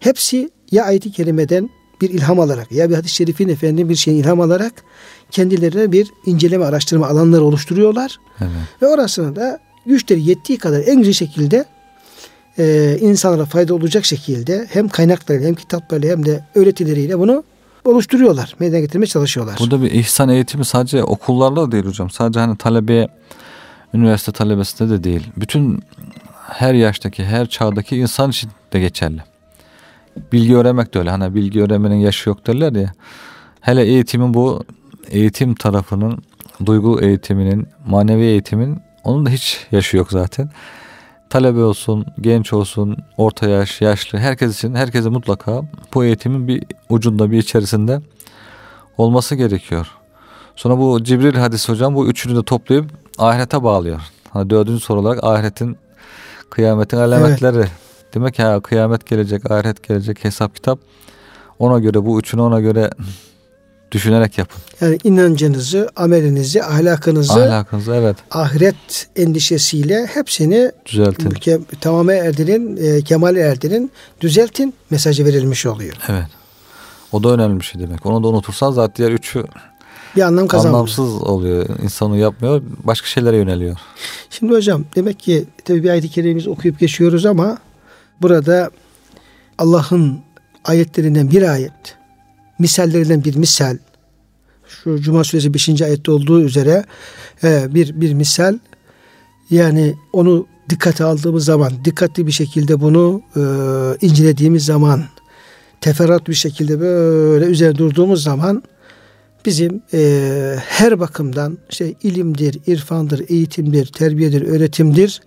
Hepsi 0.00 0.50
ya 0.70 0.84
ayet-i 0.84 1.12
kerimeden 1.12 1.70
bir 2.00 2.10
ilham 2.10 2.40
alarak 2.40 2.72
ya 2.72 2.90
bir 2.90 2.94
hadis-i 2.94 3.14
şerifin 3.14 3.48
efendim 3.48 3.88
bir 3.88 3.96
şeyin 3.96 4.18
ilham 4.18 4.40
alarak 4.40 4.72
kendilerine 5.30 5.92
bir 5.92 6.10
inceleme 6.26 6.64
araştırma 6.64 7.06
alanları 7.06 7.44
oluşturuyorlar. 7.44 8.18
Evet. 8.40 8.50
Ve 8.82 8.86
orasını 8.86 9.36
da 9.36 9.60
güçleri 9.86 10.28
yettiği 10.28 10.58
kadar 10.58 10.82
en 10.86 10.98
güzel 10.98 11.12
şekilde 11.12 11.64
e, 12.58 12.96
insanlara 13.00 13.44
fayda 13.44 13.74
olacak 13.74 14.04
şekilde 14.04 14.66
hem 14.70 14.88
kaynaklarıyla 14.88 15.48
hem 15.48 15.54
kitaplarıyla 15.54 16.16
hem 16.16 16.26
de 16.26 16.44
öğretileriyle 16.54 17.18
bunu 17.18 17.44
oluşturuyorlar. 17.84 18.54
Meydana 18.58 18.80
getirmeye 18.80 19.06
çalışıyorlar. 19.06 19.56
Burada 19.60 19.82
bir 19.82 19.90
ihsan 19.90 20.28
eğitimi 20.28 20.64
sadece 20.64 21.04
okullarda 21.04 21.60
da 21.66 21.72
değil 21.72 21.84
hocam. 21.84 22.10
Sadece 22.10 22.40
hani 22.40 22.56
talebe 22.56 23.08
üniversite 23.94 24.32
talebesinde 24.32 24.90
de 24.90 25.04
değil. 25.04 25.26
Bütün 25.36 25.82
her 26.48 26.74
yaştaki, 26.74 27.24
her 27.24 27.46
çağdaki 27.46 27.96
insan 27.96 28.30
için 28.30 28.50
de 28.72 28.80
geçerli. 28.80 29.20
Bilgi 30.32 30.56
öğrenmek 30.56 30.94
de 30.94 30.98
öyle. 30.98 31.10
Hani 31.10 31.34
bilgi 31.34 31.62
öğrenmenin 31.62 31.96
yaşı 31.96 32.28
yok 32.28 32.46
derler 32.46 32.72
ya. 32.72 32.92
Hele 33.60 33.82
eğitimin 33.82 34.34
bu 34.34 34.64
eğitim 35.10 35.54
tarafının, 35.54 36.18
duygu 36.66 37.00
eğitiminin, 37.00 37.68
manevi 37.86 38.22
eğitimin 38.22 38.78
onun 39.04 39.26
da 39.26 39.30
hiç 39.30 39.66
yaşı 39.72 39.96
yok 39.96 40.10
zaten. 40.10 40.50
Talebe 41.30 41.60
olsun, 41.60 42.06
genç 42.20 42.52
olsun, 42.52 42.96
orta 43.16 43.48
yaş, 43.48 43.80
yaşlı 43.80 44.18
herkes 44.18 44.56
için 44.56 44.74
herkese 44.74 45.08
mutlaka 45.08 45.62
bu 45.94 46.04
eğitimin 46.04 46.48
bir 46.48 46.64
ucunda 46.88 47.30
bir 47.30 47.38
içerisinde 47.38 48.00
olması 48.98 49.34
gerekiyor. 49.34 49.86
Sonra 50.56 50.78
bu 50.78 51.04
Cibril 51.04 51.34
hadisi 51.34 51.72
hocam 51.72 51.94
bu 51.94 52.06
üçünü 52.06 52.36
de 52.36 52.42
toplayıp 52.42 52.90
ahirete 53.18 53.62
bağlıyor. 53.62 54.00
Hani 54.30 54.50
dördüncü 54.50 54.80
soru 54.80 55.00
olarak 55.00 55.24
ahiretin 55.24 55.76
kıyametin 56.50 56.96
alametleri. 56.96 57.56
Evet. 57.56 57.70
Demek 58.14 58.38
ya 58.38 58.60
kıyamet 58.60 59.06
gelecek, 59.06 59.50
ahiret 59.50 59.88
gelecek, 59.88 60.24
hesap 60.24 60.54
kitap. 60.54 60.78
Ona 61.58 61.78
göre 61.78 62.06
bu 62.06 62.20
üçünü 62.20 62.40
ona 62.40 62.60
göre 62.60 62.90
düşünerek 63.94 64.38
yapın. 64.38 64.62
Yani 64.80 64.98
inancınızı, 65.04 65.90
amelinizi, 65.96 66.64
ahlakınızı, 66.64 67.32
ahlakınızı 67.32 67.94
evet. 67.94 68.16
ahiret 68.30 69.08
endişesiyle 69.16 70.06
hepsini 70.06 70.72
düzeltin. 70.86 71.30
Ke, 71.30 71.58
tamamı 71.80 72.12
erdirin, 72.12 72.76
e, 72.76 73.02
kemale 73.02 73.40
erdirin, 73.40 73.90
düzeltin 74.20 74.74
mesajı 74.90 75.24
verilmiş 75.24 75.66
oluyor. 75.66 75.94
Evet. 76.08 76.28
O 77.12 77.22
da 77.22 77.28
önemli 77.28 77.60
bir 77.60 77.64
şey 77.64 77.80
demek. 77.80 78.06
Onu 78.06 78.22
da 78.22 78.28
unutursan 78.28 78.72
zaten 78.72 78.94
diğer 78.96 79.12
üçü 79.12 79.44
bir 80.16 80.22
anlam 80.22 80.48
kazanmıyor. 80.48 80.74
Anlamsız 80.74 81.22
oluyor. 81.22 81.66
İnsanı 81.82 82.18
yapmıyor. 82.18 82.62
Başka 82.84 83.06
şeylere 83.06 83.36
yöneliyor. 83.36 83.76
Şimdi 84.30 84.52
hocam 84.52 84.84
demek 84.96 85.20
ki 85.20 85.44
tabi 85.64 85.82
bir 85.82 85.90
ayet-i 85.90 86.08
kerimimizi 86.08 86.50
okuyup 86.50 86.78
geçiyoruz 86.78 87.26
ama 87.26 87.58
burada 88.22 88.70
Allah'ın 89.58 90.20
ayetlerinden 90.64 91.30
bir 91.30 91.42
ayet, 91.42 91.96
misallerinden 92.58 93.24
bir 93.24 93.36
misal, 93.36 93.78
şu 94.68 95.00
Cuma 95.00 95.24
suresi 95.24 95.54
5. 95.54 95.82
ayette 95.82 96.10
olduğu 96.10 96.42
üzere 96.42 96.84
e, 97.44 97.74
bir 97.74 98.00
bir 98.00 98.14
misal 98.14 98.58
yani 99.50 99.94
onu 100.12 100.46
dikkate 100.70 101.04
aldığımız 101.04 101.44
zaman, 101.44 101.72
dikkatli 101.84 102.26
bir 102.26 102.32
şekilde 102.32 102.80
bunu 102.80 103.22
e, 103.36 103.40
incelediğimiz 104.06 104.64
zaman, 104.64 105.04
teferruat 105.80 106.28
bir 106.28 106.34
şekilde 106.34 106.80
böyle 106.80 107.44
üzerine 107.44 107.78
durduğumuz 107.78 108.22
zaman 108.22 108.62
bizim 109.46 109.82
e, 109.94 110.56
her 110.66 111.00
bakımdan 111.00 111.58
işte 111.70 111.94
ilimdir, 112.02 112.60
irfandır, 112.66 113.24
eğitimdir, 113.28 113.86
terbiyedir, 113.86 114.42
öğretimdir. 114.42 115.20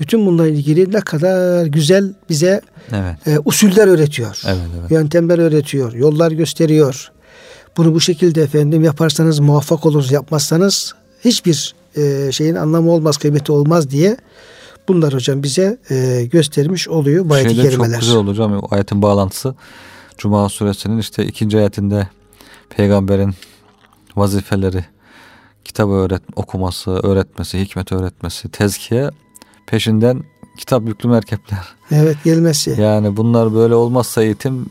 Bütün 0.00 0.26
bunlarla 0.26 0.50
ilgili 0.50 0.92
ne 0.92 1.00
kadar 1.00 1.66
güzel 1.66 2.14
bize 2.28 2.60
evet. 2.92 3.26
e, 3.26 3.38
usuller 3.44 3.88
öğretiyor. 3.88 4.42
Evet, 4.46 4.58
evet. 4.80 4.90
Yöntemler 4.90 5.38
öğretiyor, 5.38 5.92
yollar 5.92 6.32
gösteriyor. 6.32 7.12
Bunu 7.76 7.94
bu 7.94 8.00
şekilde 8.00 8.42
efendim 8.42 8.84
yaparsanız 8.84 9.38
muvaffak 9.38 9.86
oluruz, 9.86 10.12
yapmazsanız 10.12 10.94
hiçbir 11.24 11.74
e, 11.96 12.32
şeyin 12.32 12.54
anlamı 12.54 12.90
olmaz, 12.90 13.16
kıymeti 13.16 13.52
olmaz 13.52 13.90
diye 13.90 14.16
bunlar 14.88 15.14
hocam 15.14 15.42
bize 15.42 15.78
e, 15.90 16.28
göstermiş 16.32 16.88
oluyor 16.88 17.28
bu 17.28 17.34
ayet-i 17.34 17.56
kerimeler. 17.56 18.00
Çok 18.00 18.00
güzel 18.00 18.22
hocam 18.22 18.58
o 18.58 18.68
ayetin 18.70 19.02
bağlantısı. 19.02 19.54
Cuma 20.18 20.48
suresinin 20.48 20.98
işte 20.98 21.26
ikinci 21.26 21.58
ayetinde 21.58 22.08
peygamberin 22.70 23.34
vazifeleri, 24.16 24.84
kitabı 25.64 25.92
öğret, 25.92 26.22
okuması, 26.36 26.90
öğretmesi, 26.90 27.60
hikmet 27.60 27.92
öğretmesi, 27.92 28.48
tezkiye 28.48 29.10
peşinden 29.66 30.24
kitap 30.56 30.88
yüklü 30.88 31.08
merkepler. 31.08 31.58
Evet 31.90 32.16
gelmesi. 32.24 32.76
Yani 32.80 33.16
bunlar 33.16 33.54
böyle 33.54 33.74
olmazsa 33.74 34.22
eğitim 34.22 34.66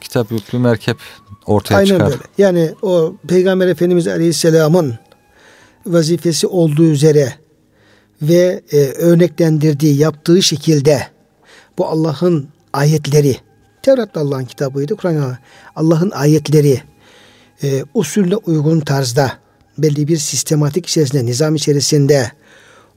kitap 0.00 0.32
yüklü 0.32 0.58
merkep 0.58 0.96
ortaya 1.46 1.76
Aynen 1.76 1.86
çıkar. 1.86 2.06
böyle. 2.10 2.22
Yani 2.38 2.74
o 2.82 3.14
Peygamber 3.28 3.68
Efendimiz 3.68 4.08
Aleyhisselam'ın 4.08 4.98
vazifesi 5.86 6.46
olduğu 6.46 6.84
üzere 6.84 7.34
ve 8.22 8.62
e, 8.72 8.76
örneklendirdiği, 8.76 9.96
yaptığı 9.96 10.42
şekilde 10.42 11.06
bu 11.78 11.86
Allah'ın 11.86 12.48
ayetleri, 12.72 13.36
Tevrat 13.82 14.16
Allah'ın 14.16 14.44
kitabıydı, 14.44 14.96
Kur'an 14.96 15.36
Allah'ın 15.76 16.10
ayetleri 16.10 16.82
e, 17.62 17.84
usulle 17.94 18.36
uygun 18.36 18.80
tarzda 18.80 19.32
belli 19.78 20.08
bir 20.08 20.16
sistematik 20.16 20.86
içerisinde, 20.86 21.26
nizam 21.26 21.54
içerisinde 21.54 22.32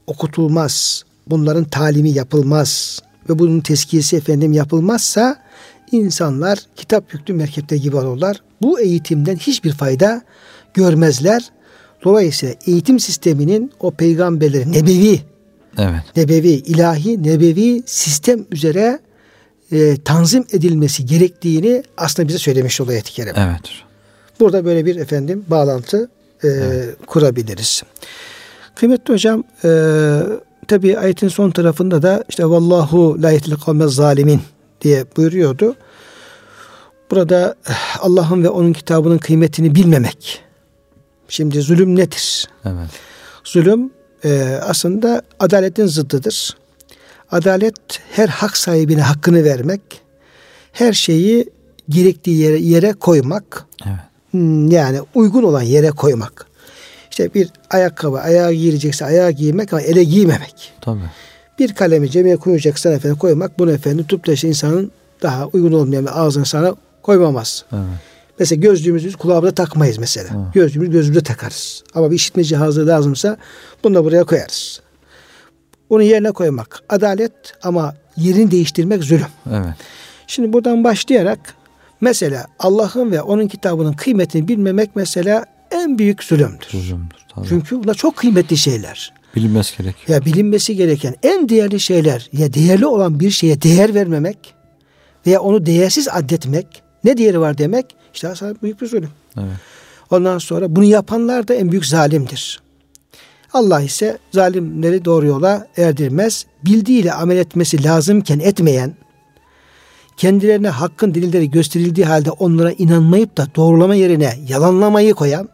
okutulmaz, 0.06 1.04
bunların 1.26 1.64
talimi 1.64 2.10
yapılmaz 2.10 3.02
ve 3.28 3.38
bunun 3.38 3.60
teskiyesi 3.60 4.16
efendim 4.16 4.52
yapılmazsa 4.52 5.36
insanlar 5.92 6.58
kitap 6.76 7.14
yüklü 7.14 7.34
merkepte 7.34 7.76
gibi 7.76 7.96
olurlar. 7.96 8.42
Bu 8.62 8.80
eğitimden 8.80 9.36
hiçbir 9.36 9.72
fayda 9.72 10.22
görmezler. 10.74 11.50
Dolayısıyla 12.04 12.54
eğitim 12.66 13.00
sisteminin 13.00 13.72
o 13.80 13.90
peygamberlerin 13.90 14.72
nebevi, 14.72 15.20
evet. 15.78 16.02
nebevi, 16.16 16.48
ilahi, 16.48 17.22
nebevi 17.22 17.82
sistem 17.86 18.44
üzere 18.50 18.98
e, 19.72 19.96
tanzim 19.96 20.44
edilmesi 20.52 21.06
gerektiğini 21.06 21.82
aslında 21.96 22.28
bize 22.28 22.38
söylemiş 22.38 22.80
oluyor 22.80 22.94
ayet-i 22.94 23.12
kerime. 23.12 23.38
Evet. 23.38 23.70
Burada 24.40 24.64
böyle 24.64 24.86
bir 24.86 24.96
efendim 24.96 25.44
bağlantı 25.48 26.10
e, 26.42 26.48
evet. 26.48 26.96
kurabiliriz. 27.06 27.82
Kıymetli 28.74 29.14
hocam 29.14 29.44
e, 29.64 29.68
tabi 30.64 30.98
ayetin 30.98 31.28
son 31.28 31.50
tarafında 31.50 32.02
da 32.02 32.24
işte 32.28 32.46
vallahu 32.46 33.22
la 33.22 33.30
yetil 33.30 33.54
zalimin 33.86 34.40
diye 34.80 35.04
buyuruyordu. 35.16 35.74
Burada 37.10 37.54
Allah'ın 38.00 38.42
ve 38.42 38.48
onun 38.48 38.72
kitabının 38.72 39.18
kıymetini 39.18 39.74
bilmemek. 39.74 40.42
Şimdi 41.28 41.60
zulüm 41.60 41.96
nedir? 41.96 42.48
Evet. 42.64 42.90
Zulüm 43.44 43.90
e, 44.24 44.58
aslında 44.62 45.22
adaletin 45.40 45.86
zıddıdır. 45.86 46.56
Adalet 47.30 47.74
her 48.10 48.28
hak 48.28 48.56
sahibine 48.56 49.02
hakkını 49.02 49.44
vermek, 49.44 49.80
her 50.72 50.92
şeyi 50.92 51.50
gerektiği 51.88 52.38
yere, 52.38 52.58
yere 52.58 52.92
koymak. 52.92 53.66
Evet. 53.86 53.96
Hmm, 54.30 54.70
yani 54.70 55.00
uygun 55.14 55.42
olan 55.42 55.62
yere 55.62 55.90
koymak. 55.90 56.46
İşte 57.14 57.34
bir 57.34 57.48
ayakkabı 57.70 58.18
ayağa 58.18 58.52
giyilecekse 58.52 59.04
ayağa 59.04 59.30
giymek 59.30 59.72
ama 59.72 59.82
ele 59.82 60.04
giymemek. 60.04 60.72
Tabii. 60.80 61.00
Bir 61.58 61.74
kalemi 61.74 62.10
cebine 62.10 62.36
koyacaksan 62.36 62.92
efendim 62.92 63.18
koymak 63.18 63.58
bunu 63.58 63.72
efendim 63.72 64.06
tutup 64.06 64.26
da 64.26 64.32
işte 64.32 64.48
insanın 64.48 64.90
daha 65.22 65.46
uygun 65.46 65.72
olmayan 65.72 66.06
bir 66.06 66.20
ağzına 66.20 66.44
sana 66.44 66.74
koymamaz. 67.02 67.64
Evet. 67.72 67.84
Mesela 68.38 68.60
gözlüğümüzü 68.60 69.12
kulağımıza 69.12 69.54
takmayız 69.54 69.98
mesela. 69.98 70.28
Evet. 70.28 70.54
Gözlüğümüzü 70.54 70.92
gözümüze 70.92 71.22
takarız. 71.22 71.82
Ama 71.94 72.10
bir 72.10 72.16
işitme 72.16 72.44
cihazı 72.44 72.86
lazımsa 72.86 73.36
bunu 73.84 73.94
da 73.94 74.04
buraya 74.04 74.24
koyarız. 74.24 74.80
Onu 75.90 76.02
yerine 76.02 76.30
koymak 76.30 76.82
adalet 76.88 77.32
ama 77.62 77.94
yerini 78.16 78.50
değiştirmek 78.50 79.04
zulüm. 79.04 79.26
Evet. 79.50 79.74
Şimdi 80.26 80.52
buradan 80.52 80.84
başlayarak 80.84 81.54
mesela 82.00 82.46
Allah'ın 82.58 83.12
ve 83.12 83.22
onun 83.22 83.48
kitabının 83.48 83.92
kıymetini 83.92 84.48
bilmemek 84.48 84.96
mesela 84.96 85.53
en 85.74 85.98
büyük 85.98 86.24
zulümdür. 86.24 86.66
Zulümdür 86.70 87.18
tabii. 87.34 87.48
Çünkü 87.48 87.82
bunlar 87.84 87.94
çok 87.94 88.16
kıymetli 88.16 88.56
şeyler. 88.56 89.12
Bilinmesi 89.36 89.76
gerekiyor. 89.78 90.18
Ya 90.18 90.24
bilinmesi 90.24 90.76
gereken 90.76 91.14
en 91.22 91.48
değerli 91.48 91.80
şeyler 91.80 92.28
ya 92.32 92.54
değerli 92.54 92.86
olan 92.86 93.20
bir 93.20 93.30
şeye 93.30 93.62
değer 93.62 93.94
vermemek 93.94 94.54
veya 95.26 95.40
onu 95.40 95.66
değersiz 95.66 96.08
addetmek 96.08 96.82
ne 97.04 97.16
değeri 97.16 97.40
var 97.40 97.58
demek 97.58 97.86
işte 98.14 98.28
aslında 98.28 98.62
büyük 98.62 98.80
bir 98.80 98.86
zulüm. 98.86 99.10
Evet. 99.36 99.56
Ondan 100.10 100.38
sonra 100.38 100.76
bunu 100.76 100.84
yapanlar 100.84 101.48
da 101.48 101.54
en 101.54 101.70
büyük 101.70 101.86
zalimdir. 101.86 102.62
Allah 103.52 103.80
ise 103.80 104.18
zalimleri 104.32 105.04
doğru 105.04 105.26
yola 105.26 105.66
erdirmez. 105.76 106.46
Bildiğiyle 106.64 107.12
amel 107.12 107.36
etmesi 107.36 107.84
lazımken 107.84 108.38
etmeyen, 108.38 108.94
kendilerine 110.16 110.68
hakkın 110.68 111.14
delilleri 111.14 111.50
gösterildiği 111.50 112.06
halde 112.06 112.30
onlara 112.30 112.72
inanmayıp 112.72 113.36
da 113.36 113.46
doğrulama 113.56 113.94
yerine 113.94 114.34
yalanlamayı 114.48 115.14
koyan, 115.14 115.48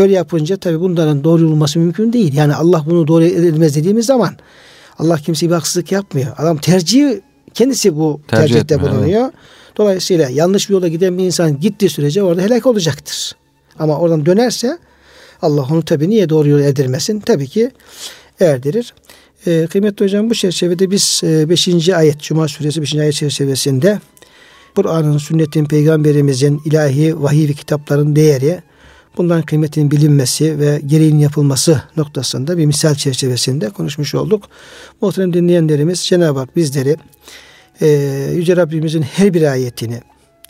böyle 0.00 0.12
yapınca 0.12 0.56
tabi 0.56 0.80
bunların 0.80 1.24
doğru 1.24 1.46
olması 1.46 1.78
mümkün 1.78 2.12
değil. 2.12 2.34
Yani 2.34 2.54
Allah 2.54 2.84
bunu 2.86 3.08
doğru 3.08 3.24
edilmez 3.24 3.76
dediğimiz 3.76 4.06
zaman 4.06 4.34
Allah 4.98 5.16
kimseye 5.16 5.46
bir 5.46 5.54
haksızlık 5.54 5.92
yapmıyor. 5.92 6.32
Adam 6.38 6.58
tercih 6.58 7.20
kendisi 7.54 7.96
bu 7.96 8.20
Tercih 8.28 8.54
tercihte 8.54 8.74
etmiyor, 8.74 8.94
bulunuyor. 8.94 9.22
Evet. 9.22 9.34
Dolayısıyla 9.76 10.28
yanlış 10.28 10.68
bir 10.68 10.74
yola 10.74 10.88
giden 10.88 11.18
bir 11.18 11.24
insan 11.24 11.60
gittiği 11.60 11.88
sürece 11.88 12.22
orada 12.22 12.42
helak 12.42 12.66
olacaktır. 12.66 13.36
Ama 13.78 13.98
oradan 13.98 14.26
dönerse 14.26 14.78
Allah 15.42 15.66
onu 15.70 15.84
tabi 15.84 16.10
niye 16.10 16.28
doğru 16.28 16.48
yola 16.48 16.62
erdirmesin? 16.62 17.20
Tabii 17.20 17.46
ki 17.46 17.70
erdirir. 18.40 18.94
E, 19.46 19.66
kıymetli 19.70 20.04
hocam 20.04 20.30
bu 20.30 20.34
çerçevede 20.34 20.90
biz 20.90 21.20
5. 21.24 21.68
E, 21.88 21.96
ayet 21.96 22.20
Cuma 22.20 22.48
suresi 22.48 22.82
5. 22.82 22.94
ayet 22.94 23.14
çerçevesinde 23.14 24.00
Kur'an'ın, 24.74 25.18
sünnetin, 25.18 25.64
peygamberimizin 25.64 26.60
ilahi 26.64 27.22
vahiy 27.22 27.48
ve 27.48 27.52
kitapların 27.52 28.16
değeri, 28.16 28.62
bunların 29.16 29.42
kıymetinin 29.42 29.90
bilinmesi 29.90 30.58
ve 30.58 30.80
gereğinin 30.86 31.18
yapılması 31.18 31.82
noktasında 31.96 32.58
bir 32.58 32.66
misal 32.66 32.94
çerçevesinde 32.94 33.70
konuşmuş 33.70 34.14
olduk. 34.14 34.44
Muhterem 35.00 35.32
dinleyenlerimiz 35.32 36.00
Cenab-ı 36.00 36.38
Hak 36.38 36.56
bizleri 36.56 36.96
e, 37.80 37.88
Yüce 38.34 38.56
Rabbimizin 38.56 39.02
her 39.02 39.34
bir 39.34 39.42
ayetini 39.42 40.00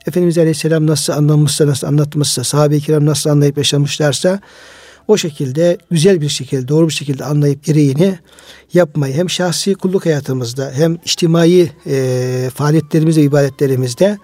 Efendimiz 0.07 0.39
Aleyhisselam 0.39 0.87
nasıl 0.87 1.13
anlamışsa, 1.13 1.67
nasıl 1.67 1.87
anlatmışsa, 1.87 2.45
sahabe-i 2.45 2.81
kiram 2.81 3.07
nasıl 3.07 3.31
anlayıp 3.31 3.59
yaşamışlarsa 3.59 4.41
o 5.09 5.17
şekilde 5.17 5.79
güzel 5.91 6.21
bir 6.21 6.29
şekilde, 6.29 6.69
doğru 6.69 6.89
bir 6.89 6.93
şekilde 6.93 7.25
anlayıp 7.25 7.65
gereğini 7.65 8.19
yapmayı 8.75 9.15
hem 9.15 9.31
şahsi 9.31 9.75
kulluk 9.75 10.07
hayatımızda 10.07 10.73
hem 10.75 10.97
içtimai 11.05 11.71
e, 11.87 12.51
faaliyetlerimizde, 12.55 13.23
ibadetlerimizde 13.23 14.19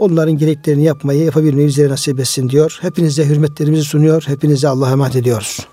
onların 0.00 0.38
gereklerini 0.38 0.84
yapmayı 0.84 1.24
yapabilmeyi 1.24 1.68
bizlere 1.68 1.88
nasip 1.88 2.20
etsin 2.20 2.48
diyor. 2.48 2.78
Hepinize 2.80 3.26
hürmetlerimizi 3.26 3.84
sunuyor. 3.84 4.22
Hepinize 4.26 4.68
Allah'a 4.68 4.90
emanet 4.92 5.16
ediyoruz. 5.16 5.66